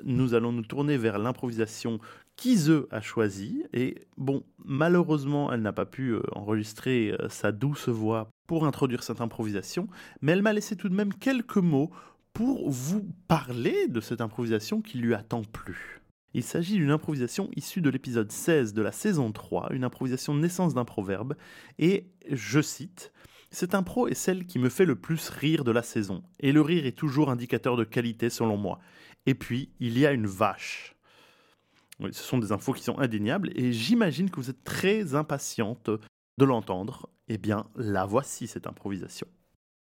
nous 0.04 0.34
allons 0.34 0.52
nous 0.52 0.66
tourner 0.66 0.98
vers 0.98 1.18
l'improvisation 1.18 2.00
qu'Ise 2.36 2.86
a 2.92 3.02
choisie. 3.02 3.64
Et 3.74 3.96
bon, 4.18 4.44
malheureusement, 4.64 5.52
elle 5.52 5.62
n'a 5.62 5.74
pas 5.74 5.86
pu 5.86 6.12
euh, 6.12 6.22
enregistrer 6.34 7.16
euh, 7.20 7.30
sa 7.30 7.52
douce 7.52 7.90
voix 7.90 8.30
pour 8.48 8.66
introduire 8.66 9.04
cette 9.04 9.22
improvisation, 9.22 9.88
mais 10.22 10.34
elle 10.34 10.42
m'a 10.42 10.54
laissé 10.54 10.76
tout 10.76 10.90
de 10.90 10.96
même 10.96 11.14
quelques 11.14 11.58
mots 11.58 11.92
pour 12.34 12.70
vous 12.70 13.08
parler 13.28 13.88
de 13.88 14.02
cette 14.02 14.22
improvisation 14.22 14.82
qui 14.82 14.98
lui 14.98 15.14
a 15.14 15.24
tant 15.24 15.44
plu. 15.44 16.02
Il 16.34 16.44
s'agit 16.44 16.76
d'une 16.76 16.92
improvisation 16.92 17.50
issue 17.56 17.80
de 17.80 17.90
l'épisode 17.90 18.32
16 18.32 18.74
de 18.74 18.82
la 18.82 18.92
saison 18.92 19.32
3, 19.32 19.70
une 19.72 19.86
improvisation 19.86 20.36
naissance 20.36 20.74
d'un 20.74 20.84
proverbe, 20.84 21.36
et 21.80 22.12
je 22.30 22.62
cite 22.62 23.14
cette 23.52 23.74
impro 23.74 24.10
est 24.10 24.16
celle 24.16 24.46
qui 24.46 24.60
me 24.60 24.68
fait 24.68 24.84
le 24.84 24.98
plus 24.98 25.30
rire 25.30 25.64
de 25.64 25.72
la 25.72 25.82
saison, 25.82 26.24
et 26.42 26.52
le 26.52 26.62
rire 26.62 26.86
est 26.86 26.98
toujours 26.98 27.30
indicateur 27.30 27.78
de 27.78 27.86
qualité 27.86 28.30
selon 28.30 28.58
moi. 28.58 28.80
Et 29.26 29.34
puis, 29.34 29.70
il 29.80 29.98
y 29.98 30.06
a 30.06 30.12
une 30.12 30.28
vache. 30.28 30.95
Oui, 32.00 32.10
ce 32.14 32.24
sont 32.24 32.38
des 32.38 32.52
infos 32.52 32.74
qui 32.74 32.84
sont 32.84 33.00
indéniables, 33.00 33.52
et 33.56 33.72
j'imagine 33.72 34.30
que 34.30 34.38
vous 34.38 34.50
êtes 34.50 34.64
très 34.64 35.16
impatiente 35.16 35.90
de 36.38 36.46
l'entendre. 36.46 37.10
Eh 37.28 37.38
bien, 37.38 37.66
la 37.76 38.06
voici, 38.06 38.48
cette 38.48 38.68
improvisation. 38.68 39.28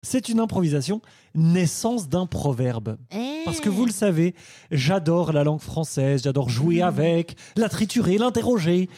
C'est 0.01 0.29
une 0.29 0.39
improvisation 0.39 1.01
naissance 1.33 2.07
d'un 2.09 2.27
proverbe. 2.27 2.97
Parce 3.43 3.59
que 3.59 3.69
vous 3.69 3.85
le 3.85 3.91
savez, 3.91 4.35
j'adore 4.71 5.33
la 5.33 5.43
langue 5.43 5.59
française, 5.59 6.23
j'adore 6.23 6.49
jouer 6.49 6.81
avec, 6.81 7.35
la 7.55 7.69
triturer, 7.69 8.17
l'interroger. 8.17 8.89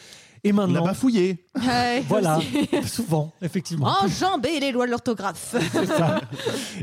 Et 0.44 0.52
maintenant. 0.52 0.84
La 0.84 0.90
bafouiller. 0.92 1.44
Ouais, 1.56 2.02
Voilà, 2.08 2.38
aussi. 2.38 2.68
souvent, 2.88 3.32
effectivement. 3.42 3.92
Enjamber 4.02 4.60
les 4.60 4.70
lois 4.72 4.86
de 4.86 4.90
l'orthographe. 4.92 5.56
C'est 5.72 5.86
ça. 5.86 6.20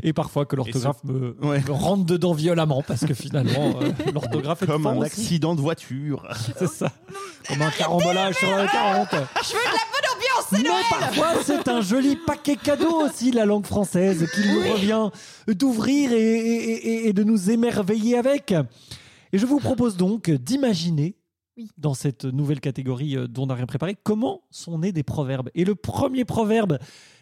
Et 0.02 0.12
parfois 0.12 0.44
que 0.46 0.56
l'orthographe 0.56 1.02
me, 1.04 1.36
Ouais. 1.42 1.60
me 1.66 1.72
rentre 1.72 2.04
dedans 2.04 2.32
violemment 2.34 2.82
parce 2.86 3.04
que 3.06 3.14
finalement, 3.14 3.74
euh, 3.80 3.90
l'orthographe 4.14 4.62
est 4.62 4.66
Comme 4.66 4.86
un 4.86 4.96
aussi. 4.96 5.06
accident 5.06 5.54
de 5.54 5.60
voiture. 5.60 6.22
C'est 6.58 6.68
ça. 6.68 6.90
Comme 7.48 7.62
un 7.62 7.70
carambolage 7.70 8.34
sur 8.36 8.50
la 8.50 8.66
40. 8.66 9.08
Je 9.12 9.16
veux 9.16 9.18
de 9.18 9.24
la 9.24 9.86
bonne 9.92 10.10
ambiance, 10.16 10.46
c'est 10.50 10.56
Mais 10.58 10.68
Noël 10.68 10.84
parfois, 10.90 11.42
c'est 11.44 11.68
un 11.68 11.80
joli 11.80 12.16
paquet 12.16 12.56
cadeau 12.56 13.02
aussi, 13.06 13.30
la 13.30 13.44
langue 13.46 13.66
française, 13.66 14.28
qu'il 14.34 14.52
nous 14.52 14.72
revient 14.72 15.10
d'ouvrir 15.48 16.12
et, 16.12 16.16
et- 16.16 16.88
et- 16.88 17.08
et 17.08 17.12
de 17.12 17.22
nous 17.24 17.50
émerveiller 17.50 18.18
avec. 18.18 18.52
Et 19.32 19.38
je 19.38 19.46
vous 19.46 19.58
propose 19.60 19.96
donc 19.96 20.30
d'imaginer, 20.30 21.16
Oui. 21.56 21.70
dans 21.78 21.94
cette 21.94 22.24
nouvelle 22.26 22.60
catégorie 22.60 23.16
euh, 23.16 23.26
dont 23.26 23.44
on 23.44 23.46
n'a 23.46 23.54
rien 23.54 23.66
préparé, 23.66 23.96
comment 24.02 24.42
sont 24.50 24.78
nés 24.78 24.92
des 24.92 25.02
proverbes? 25.02 25.48
Et 25.54 25.64
le 25.64 25.74
premier 25.74 26.24
proverbe 26.24 26.78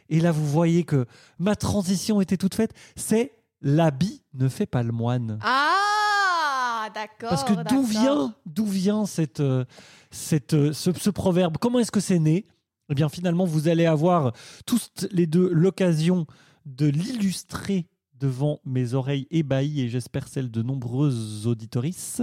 Et 0.09 0.21
là, 0.21 0.33
vous 0.33 0.47
voyez 0.47 0.85
que 0.85 1.07
ma 1.39 1.55
transition 1.57 2.21
était 2.21 2.37
toute 2.37 2.55
faite. 2.55 2.73
C'est 2.97 3.33
l'habit 3.63 4.23
ne 4.35 4.49
fait 4.49 4.67
pas 4.67 4.83
le 4.83 4.93
moine. 4.93 5.39
Ah, 5.43 6.89
d'accord. 6.95 7.31
Parce 7.31 7.45
que 7.45 7.69
d'où 7.69 7.83
vient, 7.85 8.35
d'où 8.45 8.67
vient 8.67 9.07
cette, 9.07 9.41
euh, 9.41 9.65
cette, 10.11 10.55
euh, 10.55 10.73
ce, 10.73 10.93
ce 10.93 11.11
proverbe? 11.11 11.57
Comment 11.59 11.79
est-ce 11.79 11.93
que 11.93 12.01
c'est 12.01 12.19
né? 12.19 12.47
Eh 12.91 12.95
bien, 12.95 13.09
finalement, 13.09 13.45
vous 13.45 13.69
allez 13.69 13.87
avoir 13.87 14.33
tous 14.67 14.91
les 15.11 15.27
deux 15.27 15.49
l'occasion 15.49 16.27
de 16.67 16.87
l'illustrer 16.87 17.87
devant 18.19 18.61
mes 18.65 18.95
oreilles 18.95 19.27
ébahies 19.31 19.83
et 19.83 19.89
j'espère 19.89 20.29
celles 20.29 20.51
de 20.51 20.63
nombreuses 20.63 21.47
auditorices. 21.47 22.21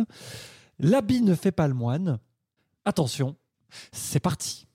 L'habit 0.82 1.22
ne 1.22 1.36
fait 1.36 1.52
pas 1.52 1.68
le 1.68 1.76
moine. 1.76 2.20
Attention, 2.86 3.38
c'est 3.92 4.20
parti. 4.20 4.68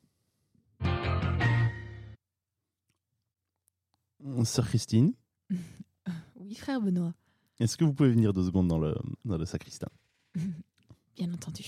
Sœur 4.44 4.68
Christine, 4.68 5.14
Oui, 6.36 6.54
frère 6.54 6.80
Benoît, 6.80 7.12
est-ce 7.58 7.76
que 7.76 7.84
vous 7.84 7.92
pouvez 7.92 8.10
venir 8.10 8.32
deux 8.32 8.44
secondes 8.44 8.68
dans 8.68 8.78
le, 8.78 8.94
dans 9.24 9.36
le 9.36 9.44
sacristain 9.46 9.88
bien 11.16 11.32
entendu. 11.32 11.64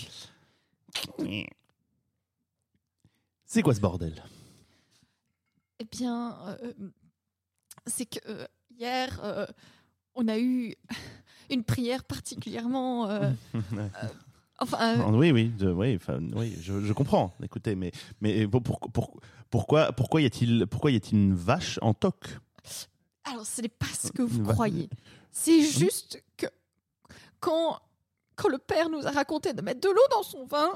C'est 3.44 3.62
quoi 3.62 3.74
ce 3.74 3.80
bordel? 3.80 4.22
Eh 5.80 5.84
bien, 5.84 6.36
euh, 6.46 6.72
c'est 7.86 8.06
que 8.06 8.18
euh, 8.28 8.46
hier, 8.78 9.18
euh, 9.24 9.46
on 10.14 10.28
a 10.28 10.38
eu 10.38 10.74
une 11.50 11.64
prière 11.64 12.04
particulièrement. 12.04 13.08
Enfin, 14.58 14.78
euh, 14.98 15.02
Ah, 15.06 15.10
Oui, 15.10 15.30
oui, 15.30 15.52
je, 15.58 15.66
oui, 15.68 15.96
enfin, 15.96 16.18
oui 16.34 16.54
je, 16.60 16.80
je 16.82 16.92
comprends. 16.92 17.34
Écoutez, 17.42 17.74
mais, 17.74 17.92
mais 18.20 18.46
pour- 18.48 18.62
pour- 18.62 18.80
pour- 18.92 19.20
pourquoi, 19.50 19.92
pourquoi 19.92 20.20
y 20.20 20.26
a-t-il 20.26 20.66
pourquoi 20.66 20.90
y 20.90 20.96
a-t-il 20.96 21.18
une 21.18 21.34
vache 21.34 21.78
en 21.82 21.94
toc? 21.94 22.38
Alors, 23.24 23.46
ce 23.46 23.60
n'est 23.62 23.68
pas 23.68 23.86
ce 23.86 24.10
que 24.12 24.22
vous 24.22 24.42
croyez. 24.42 24.88
C'est 25.30 25.62
juste 25.62 26.22
que 26.36 26.46
quand, 27.40 27.78
quand 28.38 28.48
le 28.48 28.58
père 28.58 28.88
nous 28.88 29.04
a 29.06 29.10
raconté 29.10 29.52
de 29.52 29.60
mettre 29.62 29.80
de 29.80 29.88
l'eau 29.88 30.06
dans 30.12 30.22
son 30.22 30.46
vin, 30.46 30.70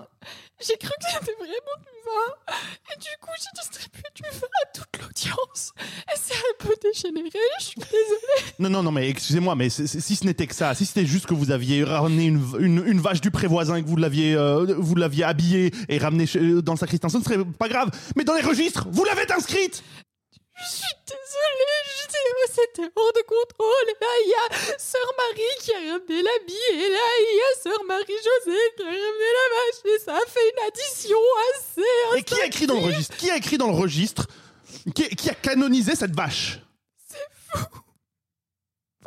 j'ai 0.60 0.76
cru 0.76 0.90
que 0.90 1.06
c'était 1.06 1.34
vraiment 1.38 1.78
du 1.78 1.92
vin. 2.04 2.54
Et 2.92 2.98
du 2.98 3.08
coup, 3.20 3.30
j'ai 3.38 3.60
distribué 3.60 4.02
du 4.16 4.22
vin 4.22 4.48
à 4.62 4.66
toute 4.74 5.00
l'audience. 5.00 5.72
Et 6.12 6.18
c'est 6.20 6.34
un 6.34 6.66
peu 6.66 6.74
dégénéré, 6.82 7.38
je 7.60 7.64
suis 7.64 7.80
désolée. 7.80 8.52
Non, 8.58 8.68
non, 8.68 8.82
non, 8.82 8.90
mais 8.90 9.08
excusez-moi, 9.08 9.54
mais 9.54 9.70
si 9.70 10.16
ce 10.16 10.24
n'était 10.24 10.48
que 10.48 10.54
ça, 10.54 10.74
si 10.74 10.84
c'était 10.84 11.06
juste 11.06 11.26
que 11.26 11.34
vous 11.34 11.52
aviez 11.52 11.84
ramené 11.84 12.26
une, 12.26 13.00
vache 13.00 13.20
du 13.20 13.30
prévoisin 13.30 13.76
et 13.76 13.82
que 13.82 13.88
vous 13.88 13.96
l'aviez 13.96 14.34
euh, 14.34 15.24
habillée 15.24 15.72
et 15.88 15.98
ramenée 15.98 16.26
dans 16.62 16.72
le 16.72 16.78
sacristain, 16.78 17.08
ce 17.08 17.18
ne 17.18 17.22
serait 17.22 17.44
pas 17.58 17.68
grave. 17.68 17.90
Mais 18.16 18.24
dans 18.24 18.34
les 18.34 18.42
registres, 18.42 18.88
vous 18.90 19.04
l'avez 19.04 19.30
inscrite 19.32 19.84
Je 20.60 20.66
suis 20.68 20.94
désolée, 21.06 22.46
c'était 22.48 22.90
hors 22.94 23.12
de 23.12 23.22
contrôle. 23.22 23.88
Et 23.88 23.96
là, 24.00 24.12
il 24.24 24.28
y 24.28 24.34
a 24.34 24.78
Sœur 24.78 25.12
Marie 25.16 25.56
qui 25.60 25.72
a 25.72 25.78
ramené 25.78 26.22
l'habit. 26.22 26.66
Et 26.72 26.88
là, 26.88 27.06
il 27.20 27.36
y 27.36 27.40
a 27.40 27.62
Sœur 27.62 27.84
Marie-Josée 27.84 28.72
qui 28.76 28.82
a 28.82 28.86
ramené 28.86 29.28
la 29.38 29.46
vache. 29.56 29.94
Et 29.94 29.98
ça 29.98 30.16
a 30.16 30.26
fait 30.26 30.50
une 30.50 30.64
addition 30.68 31.18
assez... 31.54 32.18
Et 32.18 32.22
qui 32.22 32.40
a 32.40 32.46
écrit 32.46 32.66
dans 32.66 32.74
le 32.78 32.84
registre? 32.86 33.16
Qui 33.16 33.30
a 33.30 33.36
écrit 33.36 33.58
dans 33.58 33.68
le 33.68 33.76
registre 33.76 34.26
qui, 34.94 35.08
qui 35.16 35.30
a 35.30 35.34
canonisé 35.34 35.94
cette 35.96 36.14
vache? 36.14 36.58
Vous 37.54 37.60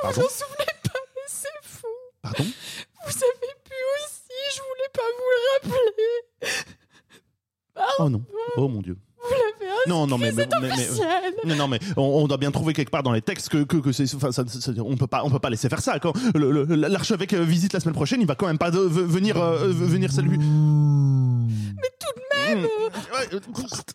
Pardon? 0.02 0.22
vous 0.22 0.28
en 0.28 0.30
souvenez 0.30 0.66
pas, 0.84 1.00
mais 1.16 1.22
c'est 1.28 1.48
fou. 1.62 1.88
Pardon? 2.22 2.44
Vous 2.44 3.24
avez 3.24 3.54
pu 3.64 3.74
aussi, 3.96 4.56
je 4.56 4.62
voulais 4.62 4.92
pas 4.94 5.04
vous 5.18 5.70
le 5.70 5.70
rappeler. 5.70 6.66
Oh 8.00 8.10
non. 8.10 8.24
Oh 8.58 8.68
mon 8.68 8.82
dieu. 8.82 8.98
Vous 9.28 9.34
l'avez 9.34 9.72
inscrit, 9.72 9.90
Non, 9.90 10.08
non, 10.08 10.18
mais- 10.18 10.32
c'est 10.32 10.50
mais- 10.62 10.70
mais-. 11.46 11.56
Non, 11.56 11.68
mais 11.68 11.80
on, 11.98 12.02
on 12.04 12.28
doit 12.28 12.38
bien 12.38 12.52
trouver 12.52 12.74
quelque 12.74 12.92
part 12.92 13.04
dans 13.04 13.12
les 13.14 13.22
textes 13.22 13.50
que, 13.50 13.64
que, 13.64 13.78
que 13.78 13.92
c'est. 13.92 14.14
Enfin, 14.16 14.32
ça- 14.32 14.44
ça- 14.48 14.72
on 14.84 14.96
peut 14.98 15.08
pas, 15.08 15.24
on 15.24 15.30
peut 15.30 15.40
pas 15.40 15.50
laisser 15.50 15.70
faire 15.70 15.82
ça. 15.82 16.00
Quand 16.00 16.14
le- 16.36 16.52
le- 16.52 16.76
l'archevêque 16.76 17.34
euh, 17.34 17.44
visite 17.44 17.74
la 17.74 17.80
semaine 17.80 17.96
prochaine, 17.96 18.22
il 18.22 18.28
va 18.28 18.36
quand 18.36 18.48
même 18.48 18.58
pas 18.58 18.72
de- 18.72 18.80
venir, 18.80 19.38
euh, 19.42 19.68
venir 19.72 20.12
saluer. 20.12 20.38
Mais 20.38 21.90
tout 22.00 22.14
de 22.16 22.22
même, 22.56 22.62
Mmh. 22.62 22.66
euh, 22.66 22.90
euh, 23.34 23.40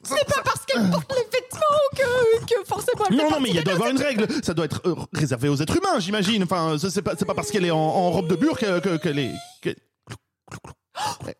c'est 0.02 0.26
pas 0.26 0.42
parce 0.44 0.64
qu'elle 0.66 0.90
porte 0.90 1.12
les 1.16 1.24
vêtements 1.24 1.88
que, 1.96 2.44
que 2.46 2.64
forcément 2.66 3.04
elle 3.10 3.16
Non, 3.16 3.30
non, 3.30 3.40
mais 3.40 3.50
il 3.50 3.62
doit 3.62 3.72
y 3.72 3.76
avoir 3.76 3.90
une 3.90 3.98
règle. 3.98 4.26
Ça 4.42 4.54
doit 4.54 4.64
être 4.66 4.82
euh, 4.86 4.94
réservé 5.12 5.48
aux 5.48 5.56
êtres 5.56 5.76
humains, 5.76 5.98
j'imagine. 6.00 6.42
Enfin, 6.44 6.76
c'est 6.78 7.02
pas, 7.02 7.12
c'est 7.18 7.24
pas 7.24 7.34
parce 7.34 7.50
qu'elle 7.50 7.64
est 7.64 7.70
en, 7.70 7.78
en 7.78 8.10
robe 8.10 8.28
de 8.28 8.36
bure 8.36 8.58
que- 8.58 8.80
que- 8.80 8.96
qu'elle 8.98 9.18
est. 9.18 9.32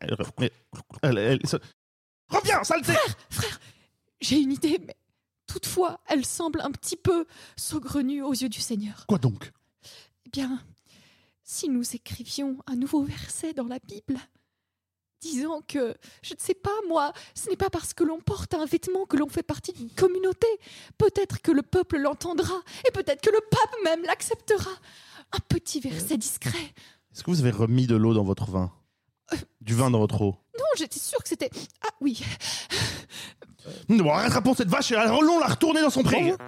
Elle- 0.00 0.16
elle- 1.02 1.18
elle- 1.18 1.40
Reviens, 2.28 2.62
saleté 2.64 2.92
J'ai 4.20 4.38
une 4.38 4.52
idée, 4.52 4.78
mais 4.86 4.96
toutefois, 5.46 6.00
elle 6.06 6.24
semble 6.24 6.60
un 6.60 6.70
petit 6.70 6.96
peu 6.96 7.26
saugrenue 7.56 8.22
aux 8.22 8.32
yeux 8.32 8.48
du 8.48 8.60
Seigneur. 8.60 9.06
Quoi 9.06 9.18
donc? 9.18 9.52
Eh 10.26 10.30
bien, 10.30 10.62
si 11.42 11.68
nous 11.68 11.94
écrivions 11.94 12.58
un 12.66 12.76
nouveau 12.76 13.02
verset 13.02 13.52
dans 13.52 13.66
la 13.66 13.78
Bible, 13.78 14.18
disant 15.20 15.60
que, 15.66 15.94
je 16.22 16.34
ne 16.34 16.38
sais 16.38 16.54
pas 16.54 16.70
moi, 16.88 17.12
ce 17.34 17.50
n'est 17.50 17.56
pas 17.56 17.70
parce 17.70 17.92
que 17.92 18.04
l'on 18.04 18.20
porte 18.20 18.54
un 18.54 18.64
vêtement 18.64 19.04
que 19.06 19.16
l'on 19.16 19.28
fait 19.28 19.42
partie 19.42 19.72
d'une 19.72 19.90
communauté. 19.90 20.46
Peut-être 20.96 21.42
que 21.42 21.50
le 21.52 21.62
peuple 21.62 21.98
l'entendra, 21.98 22.54
et 22.88 22.90
peut-être 22.92 23.20
que 23.20 23.30
le 23.30 23.40
pape 23.50 23.76
même 23.84 24.02
l'acceptera. 24.04 24.70
Un 25.32 25.40
petit 25.48 25.80
verset 25.80 26.16
discret. 26.16 26.74
Est-ce 27.12 27.22
que 27.22 27.30
vous 27.30 27.40
avez 27.40 27.50
remis 27.50 27.86
de 27.86 27.96
l'eau 27.96 28.14
dans 28.14 28.24
votre 28.24 28.50
vin? 28.50 28.72
Du 29.60 29.74
vin 29.74 29.90
dans 29.90 29.98
votre 29.98 30.22
eau? 30.22 30.36
Non, 30.60 30.64
j'étais 30.76 31.00
sûre 31.00 31.18
que 31.22 31.28
c'était... 31.28 31.50
Ah 31.82 31.88
oui, 32.00 32.22
Bon, 33.88 34.10
rattrapons 34.10 34.54
cette 34.54 34.68
vache 34.68 34.92
et 34.92 34.96
allons 34.96 35.38
la 35.38 35.46
retourner 35.46 35.80
dans 35.80 35.90
son 35.90 36.02
pré. 36.02 36.34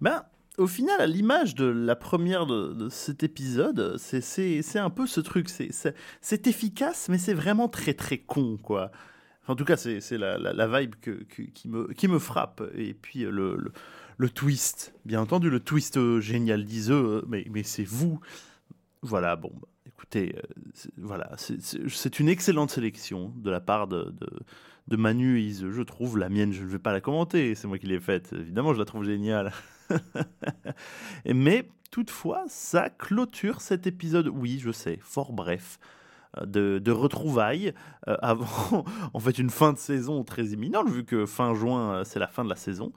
Ben, 0.00 0.24
au 0.56 0.66
final, 0.66 1.00
à 1.00 1.06
l'image 1.06 1.54
de 1.54 1.66
la 1.66 1.94
première 1.96 2.46
de, 2.46 2.72
de 2.72 2.88
cet 2.88 3.22
épisode, 3.22 3.96
c'est- 3.98 4.78
un 4.78 4.90
peu 4.90 5.06
ce 5.06 5.20
truc. 5.20 5.48
c'est- 5.48 5.72
efficace, 6.46 7.08
mais 7.10 7.18
c'est 7.18 7.34
vraiment 7.34 7.68
très 7.68 7.92
très 7.94 8.18
con, 8.18 8.56
quoi. 8.62 8.90
Enfin, 9.42 9.52
en 9.54 9.56
tout 9.56 9.64
cas, 9.66 9.76
c'est 9.76 10.00
la, 10.18 10.38
la, 10.38 10.52
la 10.54 10.80
vibe 10.80 10.94
que, 11.02 11.10
que- 11.24 11.42
qui, 11.42 11.68
me, 11.68 11.92
qui 11.92 12.08
me 12.08 12.18
frappe. 12.18 12.62
Et 12.74 12.94
puis 12.94 13.24
euh, 13.24 13.30
le, 13.30 13.56
le, 13.56 13.72
le 14.16 14.30
twist, 14.30 14.94
bien 15.04 15.20
entendu, 15.20 15.50
le 15.50 15.60
twist 15.60 15.96
euh, 15.98 16.20
génial, 16.20 16.64
disent 16.64 16.90
eux, 16.90 17.24
mais, 17.28 17.46
mais 17.50 17.62
c'est 17.62 17.84
vous. 17.84 18.20
Voilà, 19.02 19.36
bon, 19.36 19.50
bah, 19.54 19.68
écoutez, 19.86 20.34
euh, 20.36 20.42
voilà, 20.98 21.30
c'est- 21.38 22.20
une 22.20 22.28
excellente 22.28 22.70
sélection 22.70 23.32
de 23.36 23.50
la 23.50 23.60
part 23.60 23.88
de, 23.88 24.04
de, 24.10 24.28
de 24.88 24.96
Manu 24.96 25.38
et 25.38 25.42
Ise, 25.42 25.70
je 25.70 25.82
trouve. 25.82 26.18
La 26.18 26.28
mienne, 26.28 26.52
je 26.52 26.62
ne 26.62 26.68
vais 26.68 26.78
pas 26.78 26.92
la 26.92 27.00
commenter, 27.00 27.54
c'est 27.54 27.66
moi 27.66 27.78
qui 27.78 27.86
l'ai 27.86 28.00
faite. 28.00 28.32
Évidemment, 28.32 28.74
je 28.74 28.78
la 28.78 28.84
trouve 28.84 29.04
géniale. 29.04 29.52
Mais 31.24 31.68
toutefois, 31.90 32.44
ça 32.48 32.90
clôture 32.90 33.60
cet 33.60 33.86
épisode, 33.86 34.28
oui, 34.28 34.58
je 34.62 34.70
sais, 34.72 34.98
fort 35.02 35.32
bref, 35.32 35.78
euh, 36.38 36.46
de, 36.80 36.90
retrouvailles 36.92 37.74
euh, 38.08 38.16
avant, 38.22 38.84
en 39.14 39.18
fait, 39.20 39.38
une 39.38 39.50
fin 39.50 39.72
de 39.72 39.78
saison 39.78 40.24
très 40.24 40.46
imminente, 40.48 40.90
vu 40.90 41.04
que 41.04 41.26
fin 41.26 41.54
juin, 41.54 42.04
c'est 42.04 42.18
la 42.18 42.28
fin 42.28 42.44
de 42.44 42.50
la 42.50 42.56
saison. 42.56 42.92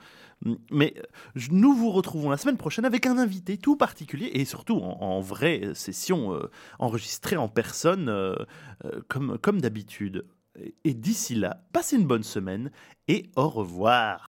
Mais 0.72 0.94
euh, 0.98 1.40
nous 1.52 1.74
vous 1.74 1.92
retrouvons 1.92 2.30
la 2.30 2.38
semaine 2.38 2.58
prochaine 2.58 2.86
avec 2.86 3.06
un 3.06 3.18
invité 3.18 3.58
tout 3.58 3.76
particulier 3.76 4.32
et 4.34 4.46
surtout 4.46 4.76
en, 4.76 5.22
vraie 5.22 5.74
session 5.74 6.34
euh, 6.34 6.50
enregistrée 6.80 7.38
en 7.38 7.48
personne, 7.48 8.10
euh, 8.10 8.36
euh, 8.86 9.02
comme, 9.08 9.62
d'habitude. 9.62 10.26
Et 10.84 10.94
d'ici 10.94 11.36
là, 11.36 11.64
passez 11.72 11.96
une 11.96 12.06
bonne 12.06 12.24
semaine 12.24 12.72
et 13.08 13.32
au 13.36 13.50
revoir. 13.50 14.33